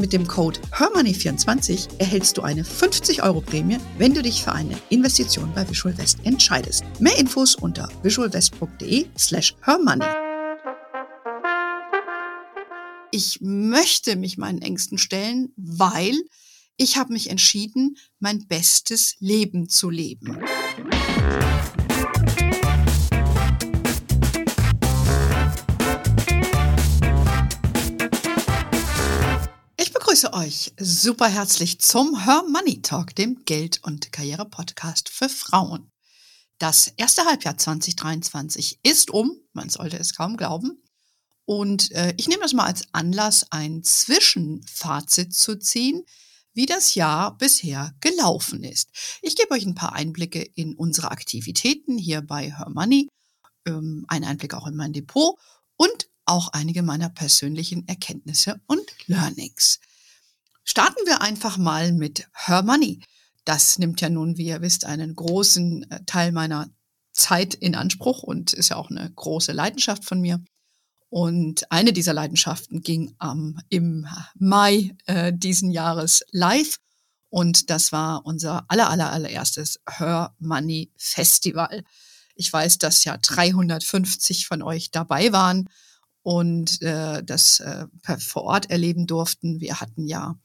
Mit 0.00 0.14
dem 0.14 0.26
Code 0.26 0.58
HERMONEY24 0.72 1.98
erhältst 1.98 2.38
du 2.38 2.42
eine 2.42 2.64
50 2.64 3.22
Euro 3.22 3.42
Prämie, 3.42 3.76
wenn 3.98 4.14
du 4.14 4.22
dich 4.22 4.42
für 4.42 4.52
eine 4.52 4.74
Investition 4.88 5.52
bei 5.54 5.68
Visual 5.68 5.96
West 5.98 6.20
entscheidest. 6.24 6.84
Mehr 7.00 7.18
Infos 7.18 7.54
unter 7.54 7.86
visualwest.de 8.02 9.08
slash 9.18 9.54
hermoney. 9.60 10.06
Ich 13.10 13.40
möchte 13.42 14.16
mich 14.16 14.38
meinen 14.38 14.62
Ängsten 14.62 14.96
stellen, 14.96 15.52
weil 15.56 16.14
ich 16.78 16.96
habe 16.96 17.12
mich 17.12 17.28
entschieden, 17.28 17.98
mein 18.20 18.46
bestes 18.46 19.16
Leben 19.18 19.68
zu 19.68 19.90
leben. 19.90 20.38
Euch 30.32 30.72
super 30.78 31.28
herzlich 31.28 31.80
zum 31.80 32.24
Her 32.24 32.42
Money 32.48 32.82
Talk, 32.82 33.14
dem 33.14 33.44
Geld- 33.44 33.82
und 33.82 34.12
Karriere-Podcast 34.12 35.08
für 35.08 35.28
Frauen. 35.28 35.90
Das 36.58 36.88
erste 36.96 37.24
Halbjahr 37.24 37.56
2023 37.56 38.80
ist 38.82 39.10
um, 39.10 39.32
man 39.52 39.68
sollte 39.68 39.98
es 39.98 40.14
kaum 40.14 40.36
glauben. 40.36 40.82
Und 41.44 41.90
äh, 41.92 42.14
ich 42.16 42.28
nehme 42.28 42.42
das 42.42 42.52
mal 42.52 42.66
als 42.66 42.84
Anlass, 42.92 43.46
ein 43.50 43.82
Zwischenfazit 43.82 45.34
zu 45.34 45.58
ziehen, 45.58 46.04
wie 46.52 46.66
das 46.66 46.94
Jahr 46.94 47.36
bisher 47.38 47.94
gelaufen 48.00 48.62
ist. 48.62 48.90
Ich 49.22 49.36
gebe 49.36 49.52
euch 49.52 49.64
ein 49.64 49.74
paar 49.74 49.94
Einblicke 49.94 50.42
in 50.42 50.74
unsere 50.74 51.10
Aktivitäten 51.10 51.98
hier 51.98 52.22
bei 52.22 52.50
Her 52.50 52.68
Money, 52.68 53.08
ähm, 53.66 54.04
einen 54.08 54.24
Einblick 54.24 54.54
auch 54.54 54.66
in 54.66 54.76
mein 54.76 54.92
Depot 54.92 55.38
und 55.76 56.08
auch 56.24 56.48
einige 56.48 56.82
meiner 56.82 57.08
persönlichen 57.08 57.88
Erkenntnisse 57.88 58.60
und 58.66 58.84
Learnings. 59.06 59.80
Starten 60.64 61.04
wir 61.06 61.20
einfach 61.20 61.58
mal 61.58 61.92
mit 61.92 62.28
Her 62.34 62.62
Money. 62.62 63.00
Das 63.44 63.78
nimmt 63.78 64.00
ja 64.00 64.10
nun, 64.10 64.36
wie 64.36 64.46
ihr 64.46 64.60
wisst, 64.60 64.84
einen 64.84 65.14
großen 65.14 65.90
äh, 65.90 66.04
Teil 66.06 66.32
meiner 66.32 66.68
Zeit 67.12 67.54
in 67.54 67.74
Anspruch 67.74 68.22
und 68.22 68.52
ist 68.52 68.68
ja 68.68 68.76
auch 68.76 68.90
eine 68.90 69.10
große 69.10 69.52
Leidenschaft 69.52 70.04
von 70.04 70.20
mir. 70.20 70.42
Und 71.08 71.70
eine 71.72 71.92
dieser 71.92 72.12
Leidenschaften 72.12 72.82
ging 72.82 73.16
ähm, 73.20 73.60
im 73.68 74.06
Mai 74.38 74.96
äh, 75.06 75.32
diesen 75.34 75.72
Jahres 75.72 76.24
live. 76.30 76.78
Und 77.30 77.70
das 77.70 77.90
war 77.90 78.24
unser 78.24 78.64
aller, 78.68 78.90
aller, 78.90 79.10
allererstes 79.10 79.80
Her 79.88 80.34
Money 80.38 80.92
Festival. 80.96 81.84
Ich 82.36 82.52
weiß, 82.52 82.78
dass 82.78 83.04
ja 83.04 83.16
350 83.16 84.46
von 84.46 84.62
euch 84.62 84.90
dabei 84.92 85.32
waren 85.32 85.68
und 86.22 86.80
äh, 86.82 87.22
das 87.24 87.60
äh, 87.60 87.86
vor 88.18 88.44
Ort 88.44 88.70
erleben 88.70 89.06
durften. 89.06 89.60
Wir 89.60 89.80
hatten 89.80 90.06
ja 90.06 90.36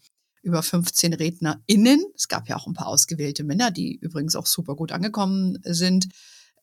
über 0.45 0.61
15 0.61 1.13
RednerInnen. 1.13 2.05
Es 2.15 2.27
gab 2.27 2.47
ja 2.47 2.55
auch 2.55 2.67
ein 2.67 2.73
paar 2.73 2.88
ausgewählte 2.88 3.43
Männer, 3.43 3.71
die 3.71 3.95
übrigens 3.95 4.35
auch 4.35 4.45
super 4.45 4.75
gut 4.75 4.91
angekommen 4.91 5.57
sind. 5.63 6.07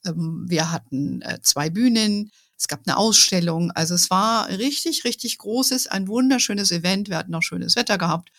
Ähm, 0.07 0.45
wir 0.47 0.71
hatten 0.71 1.21
äh, 1.23 1.41
zwei 1.43 1.69
Bühnen. 1.69 2.31
Es 2.57 2.69
gab 2.69 2.83
eine 2.87 2.97
Ausstellung. 2.97 3.73
Also 3.73 3.95
es 3.97 4.09
war 4.09 4.49
richtig, 4.49 5.05
richtig 5.05 5.37
großes, 5.39 5.89
ein 5.89 6.07
wunderschönes 6.07 6.71
Event. 6.71 7.09
Wir 7.09 7.19
hatten 7.19 7.35
auch 7.35 7.43
schönes 7.43 7.75
Wetter 7.75 7.99
gehabt 7.99 8.31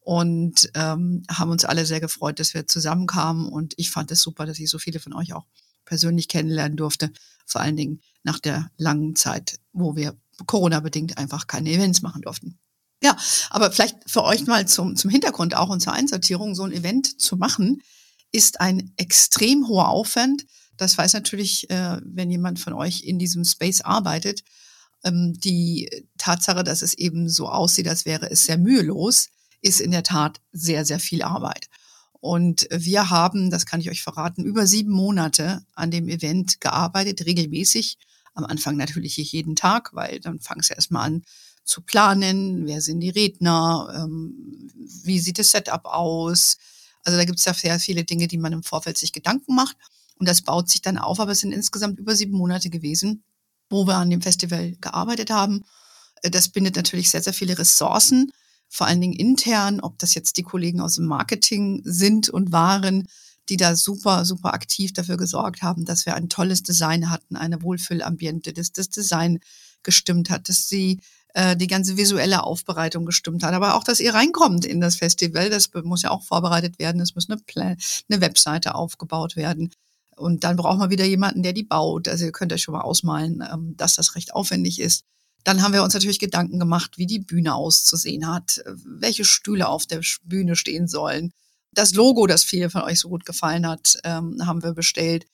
und 0.00 0.68
ähm, 0.74 1.22
haben 1.30 1.50
uns 1.52 1.64
alle 1.64 1.86
sehr 1.86 2.00
gefreut, 2.00 2.40
dass 2.40 2.52
wir 2.54 2.66
zusammenkamen. 2.66 3.48
Und 3.48 3.74
ich 3.76 3.90
fand 3.90 4.10
es 4.10 4.20
super, 4.20 4.46
dass 4.46 4.58
ich 4.58 4.68
so 4.68 4.78
viele 4.78 4.98
von 4.98 5.12
euch 5.12 5.32
auch 5.32 5.46
persönlich 5.84 6.26
kennenlernen 6.26 6.76
durfte. 6.76 7.12
Vor 7.46 7.60
allen 7.60 7.76
Dingen 7.76 8.00
nach 8.24 8.40
der 8.40 8.68
langen 8.76 9.14
Zeit, 9.14 9.60
wo 9.72 9.94
wir 9.94 10.16
Corona-bedingt 10.44 11.18
einfach 11.18 11.46
keine 11.46 11.70
Events 11.70 12.02
machen 12.02 12.22
durften. 12.22 12.58
Ja, 13.02 13.16
aber 13.50 13.70
vielleicht 13.70 13.96
für 14.06 14.24
euch 14.24 14.46
mal 14.46 14.66
zum, 14.66 14.96
zum 14.96 15.10
Hintergrund 15.10 15.54
auch 15.54 15.68
und 15.68 15.80
zur 15.80 15.92
Einsortierung, 15.92 16.54
so 16.54 16.64
ein 16.64 16.72
Event 16.72 17.20
zu 17.20 17.36
machen, 17.36 17.80
ist 18.32 18.60
ein 18.60 18.92
extrem 18.96 19.68
hoher 19.68 19.88
Aufwand. 19.88 20.44
Das 20.76 20.98
weiß 20.98 21.12
natürlich, 21.12 21.70
äh, 21.70 21.98
wenn 22.04 22.30
jemand 22.30 22.58
von 22.58 22.72
euch 22.72 23.02
in 23.02 23.18
diesem 23.18 23.44
Space 23.44 23.80
arbeitet. 23.80 24.42
Ähm, 25.04 25.34
die 25.38 25.88
Tatsache, 26.18 26.64
dass 26.64 26.82
es 26.82 26.94
eben 26.94 27.28
so 27.28 27.48
aussieht, 27.48 27.88
als 27.88 28.04
wäre 28.04 28.30
es 28.30 28.46
sehr 28.46 28.58
mühelos, 28.58 29.28
ist 29.60 29.80
in 29.80 29.92
der 29.92 30.02
Tat 30.02 30.40
sehr, 30.52 30.84
sehr 30.84 30.98
viel 30.98 31.22
Arbeit. 31.22 31.68
Und 32.20 32.66
wir 32.70 33.10
haben, 33.10 33.50
das 33.50 33.64
kann 33.64 33.80
ich 33.80 33.90
euch 33.90 34.02
verraten, 34.02 34.44
über 34.44 34.66
sieben 34.66 34.92
Monate 34.92 35.62
an 35.74 35.92
dem 35.92 36.08
Event 36.08 36.60
gearbeitet, 36.60 37.24
regelmäßig. 37.26 37.96
Am 38.34 38.44
Anfang 38.44 38.76
natürlich 38.76 39.16
jeden 39.16 39.56
Tag, 39.56 39.90
weil 39.94 40.20
dann 40.20 40.40
fangen 40.40 40.60
es 40.60 40.70
erstmal 40.70 41.06
an, 41.06 41.22
zu 41.68 41.82
planen, 41.82 42.66
wer 42.66 42.80
sind 42.80 43.00
die 43.00 43.10
Redner, 43.10 43.92
ähm, 43.94 44.70
wie 45.04 45.20
sieht 45.20 45.38
das 45.38 45.50
Setup 45.50 45.84
aus. 45.84 46.56
Also 47.04 47.18
da 47.18 47.24
gibt 47.24 47.38
es 47.38 47.44
ja 47.44 47.52
sehr 47.52 47.78
viele 47.78 48.04
Dinge, 48.04 48.26
die 48.26 48.38
man 48.38 48.54
im 48.54 48.62
Vorfeld 48.62 48.96
sich 48.96 49.12
Gedanken 49.12 49.54
macht. 49.54 49.76
Und 50.18 50.26
das 50.26 50.42
baut 50.42 50.68
sich 50.68 50.80
dann 50.80 50.98
auf, 50.98 51.20
aber 51.20 51.32
es 51.32 51.40
sind 51.40 51.52
insgesamt 51.52 51.98
über 51.98 52.16
sieben 52.16 52.36
Monate 52.36 52.70
gewesen, 52.70 53.22
wo 53.68 53.86
wir 53.86 53.96
an 53.96 54.10
dem 54.10 54.22
Festival 54.22 54.76
gearbeitet 54.80 55.30
haben. 55.30 55.62
Äh, 56.22 56.30
das 56.30 56.48
bindet 56.48 56.76
natürlich 56.76 57.10
sehr, 57.10 57.22
sehr 57.22 57.34
viele 57.34 57.58
Ressourcen, 57.58 58.32
vor 58.70 58.86
allen 58.86 59.00
Dingen 59.00 59.14
intern, 59.14 59.80
ob 59.80 59.98
das 59.98 60.14
jetzt 60.14 60.36
die 60.38 60.42
Kollegen 60.42 60.80
aus 60.80 60.96
dem 60.96 61.06
Marketing 61.06 61.82
sind 61.84 62.28
und 62.30 62.50
waren, 62.50 63.08
die 63.48 63.56
da 63.56 63.76
super, 63.76 64.24
super 64.24 64.52
aktiv 64.52 64.92
dafür 64.92 65.16
gesorgt 65.16 65.62
haben, 65.62 65.84
dass 65.84 66.06
wir 66.06 66.14
ein 66.14 66.28
tolles 66.28 66.62
Design 66.62 67.10
hatten, 67.10 67.36
eine 67.36 67.62
Wohlfühlambiente, 67.62 68.52
dass 68.52 68.72
das 68.72 68.90
Design 68.90 69.40
gestimmt 69.82 70.28
hat, 70.28 70.48
dass 70.48 70.68
sie 70.68 71.00
äh, 71.38 71.56
die 71.56 71.68
ganze 71.68 71.96
visuelle 71.96 72.42
Aufbereitung 72.42 73.06
gestimmt 73.06 73.44
hat. 73.44 73.54
Aber 73.54 73.76
auch, 73.76 73.84
dass 73.84 74.00
ihr 74.00 74.12
reinkommt 74.12 74.64
in 74.64 74.80
das 74.80 74.96
Festival, 74.96 75.50
das 75.50 75.70
muss 75.84 76.02
ja 76.02 76.10
auch 76.10 76.24
vorbereitet 76.24 76.80
werden. 76.80 77.00
Es 77.00 77.14
muss 77.14 77.30
eine, 77.30 77.38
Plan 77.38 77.76
eine 78.10 78.20
Webseite 78.20 78.74
aufgebaut 78.74 79.36
werden. 79.36 79.70
Und 80.16 80.42
dann 80.42 80.56
braucht 80.56 80.80
man 80.80 80.90
wieder 80.90 81.04
jemanden, 81.04 81.44
der 81.44 81.52
die 81.52 81.62
baut. 81.62 82.08
Also 82.08 82.24
ihr 82.24 82.32
könnt 82.32 82.52
euch 82.52 82.62
schon 82.62 82.72
mal 82.72 82.80
ausmalen, 82.80 83.40
ähm, 83.52 83.76
dass 83.76 83.94
das 83.94 84.16
recht 84.16 84.34
aufwendig 84.34 84.80
ist. 84.80 85.04
Dann 85.44 85.62
haben 85.62 85.72
wir 85.72 85.84
uns 85.84 85.94
natürlich 85.94 86.18
Gedanken 86.18 86.58
gemacht, 86.58 86.98
wie 86.98 87.06
die 87.06 87.20
Bühne 87.20 87.54
auszusehen 87.54 88.26
hat, 88.26 88.60
welche 88.84 89.24
Stühle 89.24 89.68
auf 89.68 89.86
der 89.86 90.00
Bühne 90.24 90.56
stehen 90.56 90.88
sollen. 90.88 91.32
Das 91.72 91.94
Logo, 91.94 92.26
das 92.26 92.42
viele 92.42 92.68
von 92.68 92.82
euch 92.82 92.98
so 92.98 93.08
gut 93.08 93.24
gefallen 93.24 93.64
hat, 93.64 93.96
ähm, 94.02 94.44
haben 94.44 94.64
wir 94.64 94.72
bestellt. 94.72 95.24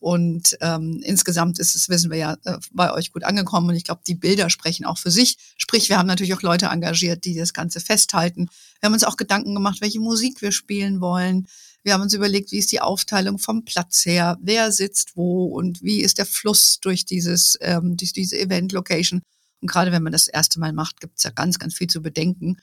Und 0.00 0.56
ähm, 0.62 1.02
insgesamt 1.04 1.58
ist 1.58 1.76
es, 1.76 1.90
wissen 1.90 2.10
wir 2.10 2.16
ja, 2.16 2.36
äh, 2.44 2.56
bei 2.72 2.92
euch 2.92 3.12
gut 3.12 3.22
angekommen. 3.22 3.68
Und 3.68 3.76
ich 3.76 3.84
glaube, 3.84 4.00
die 4.06 4.14
Bilder 4.14 4.48
sprechen 4.48 4.86
auch 4.86 4.96
für 4.96 5.10
sich. 5.10 5.36
Sprich, 5.58 5.90
wir 5.90 5.98
haben 5.98 6.06
natürlich 6.06 6.32
auch 6.32 6.40
Leute 6.40 6.66
engagiert, 6.66 7.26
die 7.26 7.34
das 7.34 7.52
Ganze 7.52 7.80
festhalten. 7.80 8.48
Wir 8.80 8.86
haben 8.86 8.94
uns 8.94 9.04
auch 9.04 9.18
Gedanken 9.18 9.54
gemacht, 9.54 9.82
welche 9.82 10.00
Musik 10.00 10.40
wir 10.40 10.52
spielen 10.52 11.02
wollen. 11.02 11.46
Wir 11.82 11.92
haben 11.92 12.00
uns 12.00 12.14
überlegt, 12.14 12.50
wie 12.50 12.58
ist 12.58 12.72
die 12.72 12.80
Aufteilung 12.80 13.38
vom 13.38 13.64
Platz 13.64 14.06
her, 14.06 14.38
wer 14.40 14.72
sitzt 14.72 15.16
wo 15.16 15.44
und 15.44 15.82
wie 15.82 16.00
ist 16.00 16.16
der 16.16 16.26
Fluss 16.26 16.80
durch 16.80 17.04
dieses, 17.04 17.58
ähm, 17.60 17.98
durch 17.98 18.14
diese 18.14 18.38
Event-Location. 18.38 19.20
Und 19.60 19.70
gerade 19.70 19.92
wenn 19.92 20.02
man 20.02 20.12
das 20.12 20.28
erste 20.28 20.60
Mal 20.60 20.72
macht, 20.72 21.00
gibt 21.00 21.18
es 21.18 21.24
ja 21.24 21.30
ganz, 21.30 21.58
ganz 21.58 21.74
viel 21.74 21.88
zu 21.88 22.00
bedenken. 22.00 22.56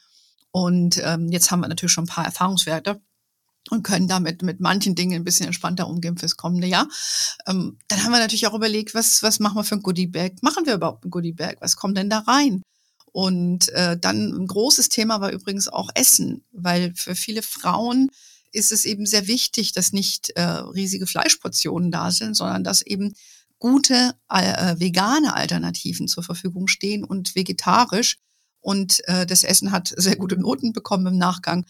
Und 0.49 0.99
ähm, 1.03 1.29
jetzt 1.29 1.51
haben 1.51 1.59
wir 1.59 1.67
natürlich 1.67 1.91
schon 1.91 2.05
ein 2.05 2.07
paar 2.07 2.25
Erfahrungswerte 2.25 2.99
und 3.71 3.83
können 3.83 4.07
damit 4.07 4.41
mit 4.41 4.59
manchen 4.59 4.95
Dingen 4.95 5.21
ein 5.21 5.23
bisschen 5.23 5.47
entspannter 5.47 5.87
umgehen 5.87 6.17
fürs 6.17 6.37
kommende 6.37 6.67
Jahr. 6.67 6.87
Ähm, 7.47 7.77
dann 7.87 8.03
haben 8.03 8.11
wir 8.11 8.19
natürlich 8.19 8.47
auch 8.47 8.53
überlegt, 8.53 8.93
was, 8.93 9.23
was 9.23 9.39
machen 9.39 9.55
wir 9.55 9.63
für 9.63 9.75
ein 9.75 9.83
Goodie-Bag? 9.83 10.41
Machen 10.41 10.65
wir 10.65 10.75
überhaupt 10.75 11.05
ein 11.05 11.09
Goodie-Bag? 11.09 11.57
Was 11.59 11.75
kommt 11.75 11.97
denn 11.97 12.09
da 12.09 12.19
rein? 12.19 12.61
Und 13.11 13.69
äh, 13.69 13.97
dann 13.97 14.31
ein 14.31 14.47
großes 14.47 14.89
Thema 14.89 15.21
war 15.21 15.31
übrigens 15.31 15.67
auch 15.67 15.89
Essen, 15.95 16.43
weil 16.51 16.93
für 16.95 17.15
viele 17.15 17.41
Frauen 17.41 18.09
ist 18.51 18.71
es 18.71 18.85
eben 18.85 19.05
sehr 19.05 19.27
wichtig, 19.27 19.71
dass 19.71 19.93
nicht 19.93 20.29
äh, 20.31 20.41
riesige 20.41 21.07
Fleischportionen 21.07 21.91
da 21.91 22.11
sind, 22.11 22.35
sondern 22.35 22.63
dass 22.63 22.81
eben 22.81 23.13
gute 23.59 24.13
äh, 24.29 24.79
vegane 24.79 25.35
Alternativen 25.35 26.07
zur 26.07 26.23
Verfügung 26.23 26.67
stehen 26.67 27.03
und 27.03 27.35
vegetarisch. 27.35 28.17
Und 28.59 29.01
äh, 29.07 29.25
das 29.25 29.43
Essen 29.43 29.71
hat 29.71 29.93
sehr 29.95 30.15
gute 30.15 30.37
Noten 30.37 30.73
bekommen 30.73 31.07
im 31.07 31.17
Nachgang. 31.17 31.65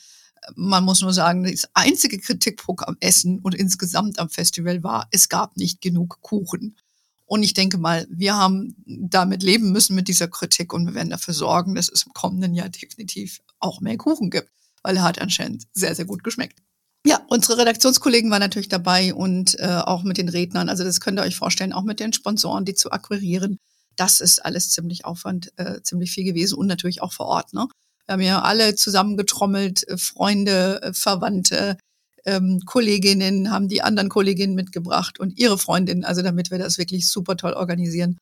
Man 0.55 0.83
muss 0.83 1.01
nur 1.01 1.13
sagen, 1.13 1.44
das 1.44 1.67
einzige 1.73 2.19
Kritikpunkt 2.19 2.88
am 2.88 2.97
Essen 2.99 3.39
und 3.39 3.55
insgesamt 3.55 4.19
am 4.19 4.29
Festival 4.29 4.83
war, 4.83 5.07
es 5.11 5.29
gab 5.29 5.57
nicht 5.57 5.81
genug 5.81 6.19
Kuchen. 6.21 6.77
Und 7.25 7.44
ich 7.44 7.53
denke 7.53 7.77
mal, 7.77 8.07
wir 8.09 8.35
haben 8.35 8.75
damit 8.85 9.44
leben 9.44 9.73
müssen 9.73 9.95
mit 9.95 10.07
dieser 10.07 10.29
Kritik 10.29 10.71
und 10.73 10.85
wir 10.88 10.95
werden 10.95 11.09
dafür 11.09 11.33
sorgen, 11.33 11.75
dass 11.75 11.89
es 11.89 12.03
im 12.03 12.13
kommenden 12.13 12.53
Jahr 12.55 12.69
definitiv 12.69 13.41
auch 13.59 13.81
mehr 13.81 13.97
Kuchen 13.97 14.29
gibt, 14.29 14.49
weil 14.81 14.95
er 14.95 15.03
hat 15.03 15.19
anscheinend 15.19 15.67
sehr, 15.73 15.94
sehr 15.94 16.05
gut 16.05 16.23
geschmeckt. 16.23 16.61
Ja, 17.05 17.21
unsere 17.27 17.57
Redaktionskollegen 17.57 18.31
waren 18.31 18.39
natürlich 18.39 18.69
dabei 18.69 19.13
und 19.13 19.59
äh, 19.59 19.81
auch 19.83 20.03
mit 20.03 20.17
den 20.17 20.29
Rednern. 20.29 20.69
Also 20.69 20.83
das 20.83 21.01
könnt 21.01 21.19
ihr 21.19 21.23
euch 21.23 21.35
vorstellen, 21.35 21.73
auch 21.73 21.83
mit 21.83 22.00
den 22.00 22.13
Sponsoren, 22.13 22.65
die 22.65 22.73
zu 22.75 22.91
akquirieren. 22.91 23.59
Das 23.97 24.21
ist 24.21 24.43
alles 24.43 24.69
ziemlich 24.69 25.05
Aufwand, 25.05 25.51
äh, 25.57 25.81
ziemlich 25.81 26.11
viel 26.11 26.23
gewesen 26.23 26.57
und 26.57 26.67
natürlich 26.67 27.01
auch 27.01 27.13
vor 27.13 27.27
Ort. 27.27 27.53
Ne? 27.53 27.67
Wir 28.07 28.13
haben 28.13 28.21
ja 28.21 28.42
alle 28.42 28.75
zusammengetrommelt, 28.75 29.88
äh, 29.88 29.98
Freunde, 29.98 30.81
äh, 30.81 30.94
Verwandte, 30.94 31.77
ähm, 32.25 32.62
Kolleginnen 32.65 33.51
haben 33.51 33.68
die 33.68 33.81
anderen 33.81 34.09
Kolleginnen 34.09 34.56
mitgebracht 34.56 35.19
und 35.19 35.38
ihre 35.38 35.57
Freundinnen, 35.57 36.06
also 36.06 36.21
damit 36.21 36.51
wir 36.51 36.57
das 36.57 36.77
wirklich 36.77 37.09
super 37.09 37.36
toll 37.38 37.54
organisieren. 37.54 38.18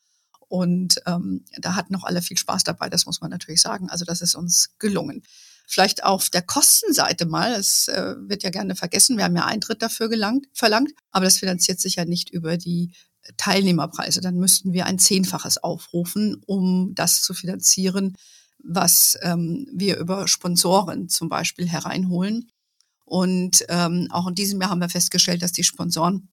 Und 0.47 1.01
ähm, 1.07 1.43
da 1.57 1.75
hatten 1.75 1.93
noch 1.93 2.03
alle 2.03 2.21
viel 2.21 2.37
Spaß 2.37 2.63
dabei, 2.63 2.89
das 2.89 3.05
muss 3.05 3.21
man 3.21 3.31
natürlich 3.31 3.61
sagen. 3.61 3.89
Also 3.89 4.05
das 4.05 4.21
ist 4.21 4.35
uns 4.35 4.69
gelungen. 4.79 5.23
Vielleicht 5.67 6.03
auf 6.03 6.29
der 6.29 6.43
Kostenseite 6.43 7.25
mal, 7.25 7.53
es 7.53 7.87
äh, 7.87 8.15
wird 8.27 8.43
ja 8.43 8.51
gerne 8.51 8.75
vergessen, 8.75 9.17
wir 9.17 9.23
haben 9.23 9.35
ja 9.35 9.45
Eintritt 9.45 9.81
dafür 9.81 10.09
gelangt, 10.09 10.45
verlangt, 10.53 10.91
aber 11.11 11.25
das 11.25 11.39
finanziert 11.39 11.79
sich 11.79 11.95
ja 11.95 12.05
nicht 12.05 12.29
über 12.29 12.57
die 12.57 12.91
Teilnehmerpreise. 13.37 14.21
Dann 14.21 14.35
müssten 14.35 14.73
wir 14.73 14.85
ein 14.85 14.99
Zehnfaches 14.99 15.57
aufrufen, 15.57 16.41
um 16.45 16.93
das 16.93 17.21
zu 17.21 17.33
finanzieren, 17.33 18.15
was 18.67 19.17
ähm, 19.21 19.67
wir 19.71 19.97
über 19.97 20.27
Sponsoren 20.27 21.09
zum 21.09 21.29
Beispiel 21.29 21.67
hereinholen. 21.67 22.49
Und 23.05 23.63
ähm, 23.69 24.07
auch 24.09 24.27
in 24.27 24.35
diesem 24.35 24.59
Jahr 24.59 24.71
haben 24.71 24.81
wir 24.81 24.89
festgestellt, 24.89 25.41
dass 25.41 25.51
die 25.51 25.63
Sponsoren 25.63 26.29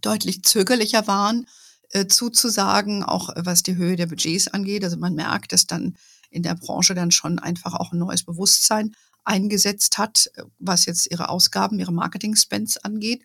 deutlich 0.00 0.42
zögerlicher 0.42 1.06
waren, 1.06 1.46
äh, 1.90 2.06
zuzusagen, 2.06 3.02
auch 3.02 3.30
was 3.36 3.62
die 3.62 3.76
Höhe 3.76 3.96
der 3.96 4.06
Budgets 4.06 4.48
angeht. 4.48 4.84
Also 4.84 4.96
man 4.96 5.14
merkt, 5.14 5.52
dass 5.52 5.66
dann 5.66 5.96
in 6.30 6.42
der 6.42 6.54
Branche 6.54 6.94
dann 6.94 7.10
schon 7.10 7.38
einfach 7.38 7.74
auch 7.74 7.92
ein 7.92 7.98
neues 7.98 8.24
Bewusstsein 8.24 8.94
eingesetzt 9.24 9.98
hat, 9.98 10.30
was 10.58 10.86
jetzt 10.86 11.10
ihre 11.10 11.28
Ausgaben, 11.28 11.78
ihre 11.78 11.92
Marketing-Spends 11.92 12.78
angeht. 12.78 13.22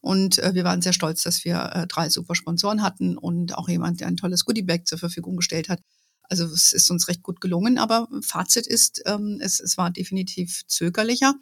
Und 0.00 0.38
äh, 0.38 0.54
wir 0.54 0.64
waren 0.64 0.82
sehr 0.82 0.92
stolz, 0.92 1.22
dass 1.22 1.44
wir 1.44 1.72
äh, 1.74 1.86
drei 1.86 2.08
super 2.08 2.34
Sponsoren 2.34 2.82
hatten 2.82 3.18
und 3.18 3.56
auch 3.56 3.68
jemand, 3.68 4.00
der 4.00 4.06
ein 4.06 4.16
tolles 4.16 4.44
Goodiebag 4.44 4.84
zur 4.84 4.98
Verfügung 4.98 5.36
gestellt 5.36 5.68
hat. 5.68 5.80
Also 6.30 6.46
es 6.46 6.72
ist 6.72 6.90
uns 6.90 7.08
recht 7.08 7.22
gut 7.22 7.40
gelungen, 7.40 7.76
aber 7.76 8.08
Fazit 8.22 8.66
ist, 8.66 9.02
ähm, 9.06 9.38
es, 9.42 9.60
es 9.60 9.76
war 9.76 9.90
definitiv 9.90 10.62
zögerlicher. 10.66 11.34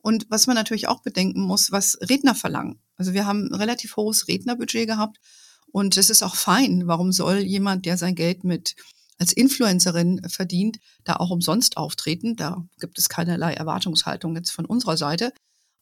Und 0.00 0.26
was 0.30 0.46
man 0.46 0.54
natürlich 0.54 0.88
auch 0.88 1.02
bedenken 1.02 1.42
muss, 1.42 1.72
was 1.72 1.98
Redner 2.08 2.34
verlangen. 2.34 2.80
Also 2.96 3.12
wir 3.12 3.26
haben 3.26 3.48
ein 3.48 3.54
relativ 3.54 3.96
hohes 3.96 4.28
Rednerbudget 4.28 4.86
gehabt 4.86 5.18
und 5.72 5.96
es 5.96 6.08
ist 6.08 6.22
auch 6.22 6.36
fein. 6.36 6.86
Warum 6.86 7.12
soll 7.12 7.38
jemand, 7.38 7.84
der 7.84 7.98
sein 7.98 8.14
Geld 8.14 8.44
mit 8.44 8.76
als 9.18 9.32
Influencerin 9.32 10.22
verdient, 10.28 10.78
da 11.04 11.16
auch 11.16 11.30
umsonst 11.30 11.76
auftreten? 11.76 12.36
Da 12.36 12.64
gibt 12.78 12.98
es 12.98 13.08
keinerlei 13.08 13.54
Erwartungshaltung 13.54 14.36
jetzt 14.36 14.50
von 14.50 14.64
unserer 14.64 14.96
Seite. 14.96 15.32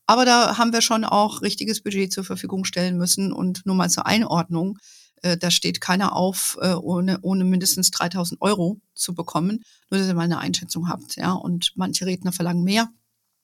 Aber 0.06 0.24
da 0.24 0.56
haben 0.56 0.72
wir 0.72 0.80
schon 0.80 1.04
auch 1.04 1.42
richtiges 1.42 1.82
Budget 1.82 2.12
zur 2.12 2.24
Verfügung 2.24 2.64
stellen 2.64 2.96
müssen 2.96 3.32
und 3.32 3.66
nur 3.66 3.74
mal 3.74 3.90
zur 3.90 4.06
Einordnung. 4.06 4.78
Äh, 5.22 5.36
da 5.36 5.50
steht 5.50 5.80
keiner 5.80 6.14
auf, 6.14 6.58
äh, 6.60 6.72
ohne, 6.74 7.18
ohne 7.22 7.44
mindestens 7.44 7.90
3000 7.90 8.40
Euro 8.40 8.80
zu 8.94 9.14
bekommen. 9.14 9.64
Nur, 9.90 10.00
dass 10.00 10.08
ihr 10.08 10.14
mal 10.14 10.22
eine 10.22 10.38
Einschätzung 10.38 10.88
habt. 10.88 11.16
Ja, 11.16 11.32
und 11.32 11.72
manche 11.76 12.06
Redner 12.06 12.32
verlangen 12.32 12.64
mehr. 12.64 12.88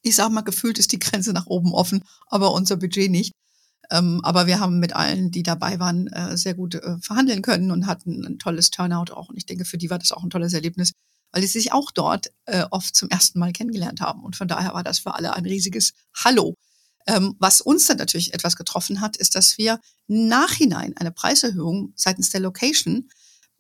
Ich 0.03 0.17
sage 0.17 0.33
mal, 0.33 0.43
gefühlt 0.43 0.79
ist 0.79 0.93
die 0.93 0.99
Grenze 0.99 1.33
nach 1.33 1.47
oben 1.47 1.73
offen, 1.73 2.05
aber 2.27 2.53
unser 2.53 2.77
Budget 2.77 3.11
nicht. 3.11 3.33
Ähm, 3.91 4.21
aber 4.23 4.47
wir 4.47 4.61
haben 4.61 4.79
mit 4.81 4.95
allen, 4.95 5.31
die 5.31 5.43
dabei 5.43 5.79
waren, 5.79 6.07
äh, 6.09 6.37
sehr 6.37 6.55
gut 6.55 6.77
äh, 6.77 6.99
verhandeln 7.01 7.43
können 7.43 7.71
und 7.71 7.87
hatten 7.87 8.25
ein 8.25 8.39
tolles 8.39 8.71
Turnout 8.71 9.13
auch. 9.13 9.29
Und 9.29 9.37
ich 9.37 9.47
denke, 9.47 9.65
für 9.65 9.79
die 9.79 9.91
war 9.91 9.99
das 9.99 10.13
auch 10.13 10.23
ein 10.23 10.31
tolles 10.31 10.55
Erlebnis, 10.55 10.93
weil 11.31 11.43
sie 11.43 11.49
sich 11.49 11.73
auch 11.73 11.91
dort 11.91 12.33
äh, 12.47 12.65
oft 12.71 12.95
zum 12.97 13.09
ersten 13.11 13.39
Mal 13.39 13.53
kennengelernt 13.53 14.01
haben. 14.01 14.25
Und 14.25 14.37
von 14.37 14.49
daher 14.49 14.75
war 14.75 14.83
das 14.83 15.01
für 15.01 15.15
alle 15.15 15.35
ein 15.35 15.45
riesiges 15.45 15.93
Hallo. 16.15 16.55
Ähm, 17.07 17.35
was 17.39 17.61
uns 17.61 17.87
dann 17.87 17.99
natürlich 17.99 18.35
etwas 18.35 18.57
getroffen 18.57 19.01
hat, 19.01 19.17
ist, 19.17 19.35
dass 19.35 19.59
wir 19.59 19.81
nachhinein 20.07 20.97
eine 20.97 21.13
Preiserhöhung 21.13 21.93
seitens 21.97 22.31
der 22.31 22.41
Location 22.41 23.09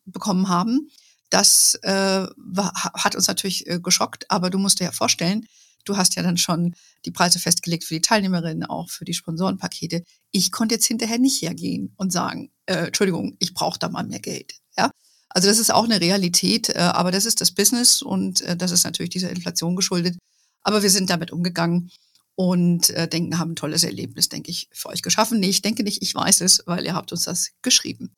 bekommen 0.04 0.48
haben. 0.48 0.88
Das 1.30 1.76
äh, 1.82 2.26
war, 2.36 2.72
hat 2.74 3.16
uns 3.16 3.26
natürlich 3.26 3.66
äh, 3.66 3.80
geschockt, 3.80 4.30
aber 4.30 4.50
du 4.50 4.58
musst 4.58 4.80
dir 4.80 4.84
ja 4.84 4.92
vorstellen, 4.92 5.46
du 5.84 5.96
hast 5.96 6.14
ja 6.14 6.22
dann 6.22 6.36
schon 6.36 6.74
die 7.04 7.10
Preise 7.10 7.38
festgelegt 7.38 7.84
für 7.84 7.94
die 7.94 8.02
Teilnehmerinnen, 8.02 8.64
auch 8.64 8.90
für 8.90 9.04
die 9.04 9.14
Sponsorenpakete. 9.14 10.04
Ich 10.30 10.52
konnte 10.52 10.74
jetzt 10.74 10.86
hinterher 10.86 11.18
nicht 11.18 11.42
hergehen 11.42 11.94
und 11.96 12.12
sagen, 12.12 12.52
äh, 12.66 12.86
Entschuldigung, 12.86 13.36
ich 13.38 13.54
brauche 13.54 13.78
da 13.78 13.88
mal 13.88 14.04
mehr 14.04 14.20
Geld. 14.20 14.54
Ja, 14.76 14.90
also 15.30 15.48
das 15.48 15.58
ist 15.58 15.72
auch 15.72 15.84
eine 15.84 16.00
Realität, 16.00 16.68
äh, 16.68 16.78
aber 16.78 17.10
das 17.10 17.24
ist 17.24 17.40
das 17.40 17.52
Business 17.52 18.02
und 18.02 18.42
äh, 18.42 18.56
das 18.56 18.70
ist 18.70 18.84
natürlich 18.84 19.10
dieser 19.10 19.30
Inflation 19.30 19.76
geschuldet. 19.76 20.18
Aber 20.62 20.82
wir 20.82 20.90
sind 20.90 21.10
damit 21.10 21.32
umgegangen 21.32 21.90
und 22.34 22.90
äh, 22.90 23.08
denken, 23.08 23.38
haben 23.38 23.52
ein 23.52 23.56
tolles 23.56 23.84
Erlebnis, 23.84 24.28
denke 24.28 24.50
ich, 24.50 24.68
für 24.72 24.88
euch 24.88 25.02
geschaffen. 25.02 25.40
Nee, 25.40 25.50
ich 25.50 25.62
denke 25.62 25.82
nicht, 25.82 26.02
ich 26.02 26.14
weiß 26.14 26.40
es, 26.40 26.62
weil 26.66 26.84
ihr 26.84 26.94
habt 26.94 27.12
uns 27.12 27.24
das 27.24 27.50
geschrieben. 27.62 28.14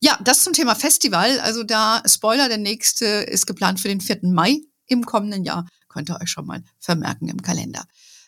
Ja, 0.00 0.18
das 0.22 0.44
zum 0.44 0.52
Thema 0.52 0.74
Festival. 0.74 1.40
Also 1.40 1.62
da, 1.62 2.02
Spoiler, 2.06 2.48
der 2.48 2.58
nächste 2.58 3.06
ist 3.06 3.46
geplant 3.46 3.80
für 3.80 3.88
den 3.88 4.00
4. 4.00 4.20
Mai 4.24 4.60
im 4.86 5.06
kommenden 5.06 5.44
Jahr. 5.44 5.66
Könnt 5.88 6.10
ihr 6.10 6.20
euch 6.20 6.28
schon 6.28 6.46
mal 6.46 6.62
vermerken 6.78 7.28
im 7.28 7.40
Kalender. 7.40 7.86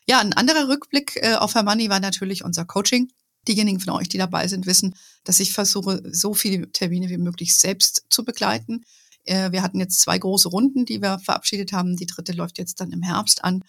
Ja, 0.09 0.20
ein 0.20 0.32
anderer 0.32 0.69
Rückblick 0.69 1.17
äh, 1.17 1.35
auf 1.35 1.55
Herr 1.55 1.62
Money 1.62 1.91
war 1.91 2.00
natürlich 2.00 2.43
unser 2.43 2.64
Coaching. 2.64 3.12
Diejenigen 3.47 3.81
von 3.81 3.94
euch, 3.94 4.09
die 4.09 4.19
dabei 4.19 4.49
sind, 4.49 4.67
wissen, 4.67 4.94
dass 5.25 5.41
ich 5.41 5.53
versuche, 5.53 6.03
so 6.11 6.32
viele 6.32 6.73
Termine 6.73 7.11
wie 7.11 7.19
möglich 7.19 7.55
selbst 7.55 8.06
zu 8.09 8.25
begleiten. 8.25 8.85
Äh, 9.25 9.53
wir 9.53 9.62
hatten 9.62 9.81
jetzt 9.81 10.00
zwei 10.00 10.19
große 10.19 10.49
Runden, 10.49 10.87
die 10.87 11.03
wir 11.03 11.19
verabschiedet 11.19 11.73
haben. 11.73 11.97
Die 11.97 12.06
dritte 12.06 12.32
läuft 12.32 12.56
jetzt 12.56 12.81
dann 12.81 12.91
im 12.93 13.03
Herbst 13.03 13.44
an. 13.44 13.62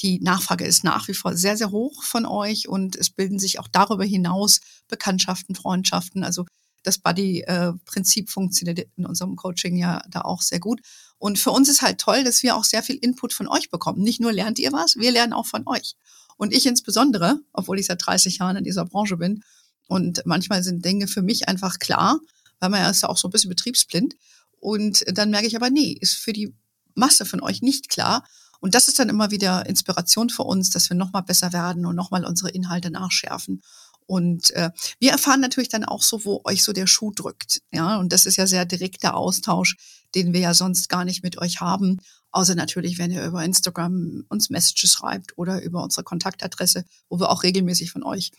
Die 0.00 0.20
Nachfrage 0.20 0.64
ist 0.64 0.84
nach 0.84 1.08
wie 1.08 1.14
vor 1.14 1.36
sehr, 1.36 1.56
sehr 1.56 1.70
hoch 1.70 2.02
von 2.02 2.24
euch 2.24 2.68
und 2.68 2.96
es 2.96 3.10
bilden 3.10 3.38
sich 3.38 3.58
auch 3.58 3.68
darüber 3.68 4.04
hinaus 4.04 4.60
Bekanntschaften, 4.88 5.54
Freundschaften. 5.54 6.24
Also 6.24 6.46
das 6.82 6.98
Buddy-Prinzip 6.98 8.30
funktioniert 8.30 8.86
in 8.96 9.04
unserem 9.04 9.36
Coaching 9.36 9.76
ja 9.76 10.02
da 10.08 10.22
auch 10.22 10.40
sehr 10.40 10.60
gut. 10.60 10.80
Und 11.18 11.38
für 11.38 11.50
uns 11.50 11.68
ist 11.68 11.82
halt 11.82 11.98
toll, 11.98 12.24
dass 12.24 12.42
wir 12.42 12.56
auch 12.56 12.64
sehr 12.64 12.82
viel 12.82 12.96
Input 12.96 13.34
von 13.34 13.46
euch 13.46 13.70
bekommen. 13.70 14.02
Nicht 14.02 14.20
nur 14.20 14.32
lernt 14.32 14.58
ihr 14.58 14.72
was, 14.72 14.96
wir 14.96 15.10
lernen 15.10 15.34
auch 15.34 15.46
von 15.46 15.66
euch. 15.66 15.96
Und 16.38 16.54
ich 16.54 16.64
insbesondere, 16.64 17.38
obwohl 17.52 17.78
ich 17.78 17.86
seit 17.86 18.04
30 18.04 18.38
Jahren 18.38 18.56
in 18.56 18.64
dieser 18.64 18.86
Branche 18.86 19.18
bin. 19.18 19.44
Und 19.86 20.22
manchmal 20.24 20.62
sind 20.62 20.82
Dinge 20.82 21.06
für 21.06 21.20
mich 21.20 21.48
einfach 21.48 21.78
klar, 21.78 22.18
weil 22.60 22.70
man 22.70 22.80
ja 22.80 22.88
ist 22.88 23.02
ja 23.02 23.10
auch 23.10 23.18
so 23.18 23.28
ein 23.28 23.30
bisschen 23.30 23.50
betriebsblind. 23.50 24.16
Und 24.58 25.04
dann 25.06 25.30
merke 25.30 25.46
ich 25.46 25.56
aber, 25.56 25.68
nee, 25.68 25.98
ist 26.00 26.14
für 26.14 26.32
die 26.32 26.54
Masse 26.94 27.26
von 27.26 27.42
euch 27.42 27.60
nicht 27.60 27.90
klar. 27.90 28.24
Und 28.60 28.74
das 28.74 28.88
ist 28.88 28.98
dann 28.98 29.08
immer 29.08 29.30
wieder 29.30 29.66
Inspiration 29.66 30.30
für 30.30 30.42
uns, 30.42 30.70
dass 30.70 30.88
wir 30.90 30.96
nochmal 30.96 31.22
besser 31.22 31.52
werden 31.52 31.86
und 31.86 31.96
nochmal 31.96 32.24
unsere 32.24 32.50
Inhalte 32.50 32.90
nachschärfen. 32.90 33.62
Und 34.06 34.50
äh, 34.52 34.70
wir 34.98 35.12
erfahren 35.12 35.40
natürlich 35.40 35.68
dann 35.68 35.84
auch 35.84 36.02
so, 36.02 36.24
wo 36.24 36.40
euch 36.44 36.64
so 36.64 36.72
der 36.72 36.86
Schuh 36.86 37.12
drückt. 37.12 37.62
Ja, 37.72 37.96
und 37.98 38.12
das 38.12 38.26
ist 38.26 38.36
ja 38.36 38.46
sehr 38.46 38.64
direkter 38.64 39.14
Austausch, 39.14 39.76
den 40.14 40.32
wir 40.32 40.40
ja 40.40 40.54
sonst 40.54 40.88
gar 40.88 41.04
nicht 41.04 41.22
mit 41.22 41.38
euch 41.38 41.60
haben. 41.60 42.00
Außer 42.32 42.54
natürlich, 42.54 42.98
wenn 42.98 43.12
ihr 43.12 43.24
über 43.24 43.44
Instagram 43.44 44.24
uns 44.28 44.50
Messages 44.50 44.92
schreibt 44.92 45.38
oder 45.38 45.62
über 45.62 45.82
unsere 45.82 46.02
Kontaktadresse, 46.04 46.84
wo 47.08 47.20
wir 47.20 47.30
auch 47.30 47.44
regelmäßig 47.44 47.92
von 47.92 48.02
euch 48.02 48.32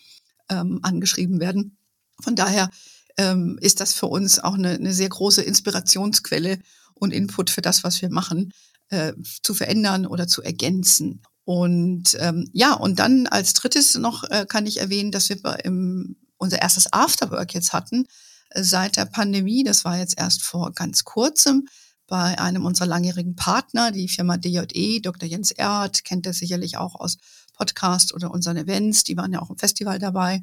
ähm, 0.49 0.79
angeschrieben 0.81 1.39
werden. 1.39 1.77
Von 2.19 2.35
daher 2.35 2.69
ähm, 3.17 3.57
ist 3.61 3.79
das 3.79 3.93
für 3.93 4.07
uns 4.07 4.39
auch 4.39 4.55
eine, 4.55 4.71
eine 4.71 4.93
sehr 4.93 5.09
große 5.09 5.41
Inspirationsquelle 5.41 6.59
und 6.93 7.11
Input 7.11 7.49
für 7.49 7.61
das, 7.61 7.83
was 7.83 8.01
wir 8.01 8.09
machen, 8.09 8.53
äh, 8.91 9.13
zu 9.41 9.53
verändern 9.53 10.05
oder 10.05 10.27
zu 10.27 10.41
ergänzen. 10.43 11.21
Und 11.43 12.15
ähm, 12.19 12.49
ja, 12.53 12.73
und 12.73 12.99
dann 12.99 13.27
als 13.27 13.53
drittes 13.53 13.95
noch 13.95 14.23
äh, 14.29 14.45
kann 14.47 14.67
ich 14.67 14.79
erwähnen, 14.79 15.11
dass 15.11 15.29
wir 15.29 15.65
im, 15.65 16.17
unser 16.37 16.61
erstes 16.61 16.93
Afterwork 16.93 17.53
jetzt 17.53 17.73
hatten 17.73 18.05
äh, 18.51 18.63
seit 18.63 18.97
der 18.97 19.05
Pandemie. 19.05 19.63
Das 19.63 19.83
war 19.83 19.97
jetzt 19.97 20.19
erst 20.19 20.43
vor 20.43 20.71
ganz 20.73 21.03
kurzem 21.03 21.67
bei 22.07 22.37
einem 22.37 22.65
unserer 22.65 22.87
langjährigen 22.87 23.35
Partner, 23.35 23.91
die 23.91 24.09
Firma 24.09 24.37
DJE, 24.37 24.99
Dr. 24.99 25.27
Jens 25.29 25.51
Erhardt, 25.51 26.03
kennt 26.03 26.25
er 26.25 26.33
sicherlich 26.33 26.77
auch 26.77 26.95
aus 26.95 27.17
Podcast 27.53 28.13
oder 28.13 28.31
unseren 28.31 28.57
Events. 28.57 29.05
Die 29.05 29.15
waren 29.15 29.31
ja 29.31 29.41
auch 29.41 29.49
im 29.49 29.57
Festival 29.57 29.97
dabei. 29.97 30.41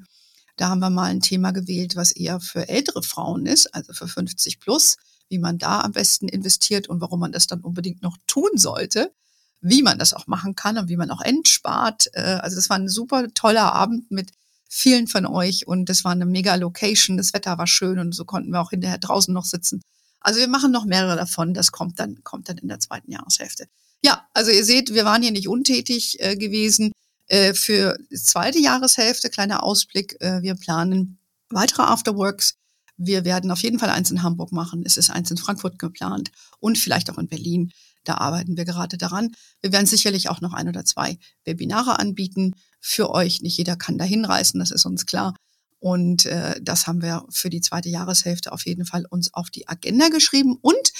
Da 0.56 0.70
haben 0.70 0.80
wir 0.80 0.90
mal 0.90 1.10
ein 1.10 1.20
Thema 1.20 1.52
gewählt, 1.52 1.94
was 1.94 2.10
eher 2.10 2.40
für 2.40 2.68
ältere 2.68 3.02
Frauen 3.02 3.46
ist, 3.46 3.74
also 3.74 3.92
für 3.92 4.08
50 4.08 4.60
plus, 4.60 4.96
wie 5.28 5.38
man 5.38 5.58
da 5.58 5.80
am 5.80 5.92
besten 5.92 6.28
investiert 6.28 6.88
und 6.88 7.00
warum 7.00 7.20
man 7.20 7.32
das 7.32 7.46
dann 7.46 7.60
unbedingt 7.60 8.02
noch 8.02 8.16
tun 8.26 8.50
sollte 8.56 9.12
wie 9.60 9.82
man 9.82 9.98
das 9.98 10.14
auch 10.14 10.26
machen 10.26 10.54
kann 10.54 10.78
und 10.78 10.88
wie 10.88 10.96
man 10.96 11.10
auch 11.10 11.20
entspart. 11.20 12.08
Äh, 12.12 12.20
also 12.20 12.56
das 12.56 12.70
war 12.70 12.78
ein 12.78 12.88
super 12.88 13.26
toller 13.34 13.72
Abend 13.72 14.10
mit 14.10 14.30
vielen 14.68 15.06
von 15.06 15.26
euch 15.26 15.66
und 15.66 15.88
das 15.88 16.04
war 16.04 16.12
eine 16.12 16.26
mega 16.26 16.54
Location. 16.54 17.16
Das 17.16 17.32
Wetter 17.32 17.58
war 17.58 17.66
schön 17.66 17.98
und 17.98 18.14
so 18.14 18.24
konnten 18.24 18.52
wir 18.52 18.60
auch 18.60 18.70
hinterher 18.70 18.98
draußen 18.98 19.32
noch 19.32 19.44
sitzen. 19.44 19.82
Also 20.20 20.40
wir 20.40 20.48
machen 20.48 20.72
noch 20.72 20.84
mehrere 20.84 21.16
davon. 21.16 21.54
Das 21.54 21.72
kommt 21.72 21.98
dann, 21.98 22.22
kommt 22.22 22.48
dann 22.48 22.58
in 22.58 22.68
der 22.68 22.80
zweiten 22.80 23.10
Jahreshälfte. 23.10 23.66
Ja, 24.02 24.28
also 24.34 24.50
ihr 24.50 24.64
seht, 24.64 24.94
wir 24.94 25.04
waren 25.04 25.22
hier 25.22 25.32
nicht 25.32 25.48
untätig 25.48 26.20
äh, 26.20 26.36
gewesen. 26.36 26.92
Äh, 27.26 27.54
für 27.54 27.98
die 28.10 28.16
zweite 28.16 28.58
Jahreshälfte, 28.58 29.30
kleiner 29.30 29.62
Ausblick, 29.62 30.16
äh, 30.20 30.42
wir 30.42 30.54
planen 30.54 31.18
weitere 31.50 31.82
Afterworks. 31.82 32.54
Wir 32.98 33.24
werden 33.24 33.50
auf 33.50 33.62
jeden 33.62 33.78
Fall 33.78 33.90
eins 33.90 34.10
in 34.10 34.22
Hamburg 34.22 34.52
machen. 34.52 34.82
Es 34.84 34.96
ist 34.96 35.10
eins 35.10 35.30
in 35.30 35.38
Frankfurt 35.38 35.78
geplant 35.78 36.30
und 36.58 36.76
vielleicht 36.76 37.10
auch 37.10 37.18
in 37.18 37.28
Berlin. 37.28 37.72
Da 38.04 38.14
arbeiten 38.18 38.56
wir 38.56 38.64
gerade 38.64 38.98
daran. 38.98 39.30
Wir 39.60 39.72
werden 39.72 39.86
sicherlich 39.86 40.28
auch 40.28 40.40
noch 40.40 40.52
ein 40.52 40.68
oder 40.68 40.84
zwei 40.84 41.18
Webinare 41.44 41.98
anbieten. 41.98 42.54
für 42.80 43.10
euch. 43.10 43.42
Nicht 43.42 43.58
jeder 43.58 43.76
kann 43.76 43.98
da 43.98 44.04
hinreißen, 44.04 44.60
das 44.60 44.70
ist 44.70 44.86
uns 44.86 45.04
klar. 45.04 45.34
Und 45.80 46.26
äh, 46.26 46.60
das 46.62 46.86
haben 46.86 47.02
wir 47.02 47.24
für 47.30 47.50
die 47.50 47.60
zweite 47.60 47.88
Jahreshälfte 47.88 48.52
auf 48.52 48.66
jeden 48.66 48.84
Fall 48.84 49.04
uns 49.08 49.34
auf 49.34 49.50
die 49.50 49.68
Agenda 49.68 50.08
geschrieben. 50.08 50.56
Und 50.60 50.92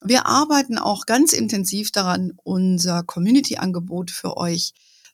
wir 0.00 0.26
arbeiten 0.26 0.78
auch 0.78 1.06
ganz 1.06 1.32
intensiv 1.32 1.90
daran, 1.90 2.32
unser 2.44 3.02
Community-Angebot 3.02 4.10
für 4.10 4.36
euch 4.36 4.72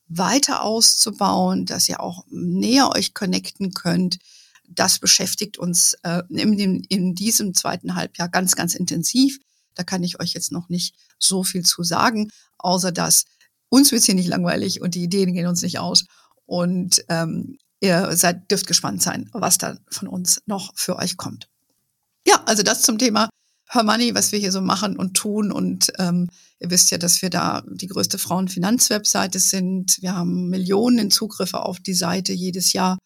weiter 0.08 0.62
auszubauen, 0.62 1.64
dass 1.66 1.88
ihr 1.88 2.00
auch 2.00 2.24
näher 2.30 2.90
euch 2.90 3.14
connecten 3.14 3.72
könnt. 3.72 4.18
Das 4.74 4.98
beschäftigt 4.98 5.58
uns 5.58 5.94
äh, 6.02 6.22
in, 6.28 6.84
in 6.84 7.14
diesem 7.14 7.54
zweiten 7.54 7.94
Halbjahr 7.94 8.28
ganz, 8.28 8.56
ganz 8.56 8.74
intensiv. 8.74 9.38
Da 9.74 9.82
kann 9.84 10.02
ich 10.02 10.20
euch 10.20 10.32
jetzt 10.34 10.52
noch 10.52 10.68
nicht 10.68 10.94
so 11.18 11.44
viel 11.44 11.64
zu 11.64 11.82
sagen, 11.82 12.30
außer 12.58 12.92
dass 12.92 13.24
uns 13.68 13.90
wird 13.90 14.02
hier 14.02 14.14
nicht 14.14 14.28
langweilig 14.28 14.82
und 14.82 14.94
die 14.94 15.02
Ideen 15.02 15.32
gehen 15.32 15.46
uns 15.46 15.62
nicht 15.62 15.78
aus. 15.78 16.04
Und 16.44 17.04
ähm, 17.08 17.56
ihr 17.80 18.14
seid, 18.16 18.50
dürft 18.50 18.66
gespannt 18.66 19.02
sein, 19.02 19.30
was 19.32 19.58
da 19.58 19.78
von 19.90 20.08
uns 20.08 20.42
noch 20.46 20.72
für 20.76 20.96
euch 20.96 21.16
kommt. 21.16 21.48
Ja, 22.26 22.42
also 22.44 22.62
das 22.62 22.82
zum 22.82 22.98
Thema 22.98 23.30
Her 23.70 23.84
Money, 23.84 24.14
was 24.14 24.32
wir 24.32 24.38
hier 24.38 24.52
so 24.52 24.60
machen 24.60 24.98
und 24.98 25.14
tun. 25.14 25.50
Und 25.50 25.92
ähm, 25.98 26.28
ihr 26.60 26.70
wisst 26.70 26.90
ja, 26.90 26.98
dass 26.98 27.22
wir 27.22 27.30
da 27.30 27.62
die 27.66 27.86
größte 27.86 28.18
Frauenfinanzwebseite 28.18 29.38
sind. 29.38 29.96
Wir 30.02 30.14
haben 30.14 30.50
Millionen 30.50 31.10
Zugriffe 31.10 31.60
auf 31.60 31.80
die 31.80 31.94
Seite 31.94 32.34
jedes 32.34 32.74
Jahr 32.74 32.98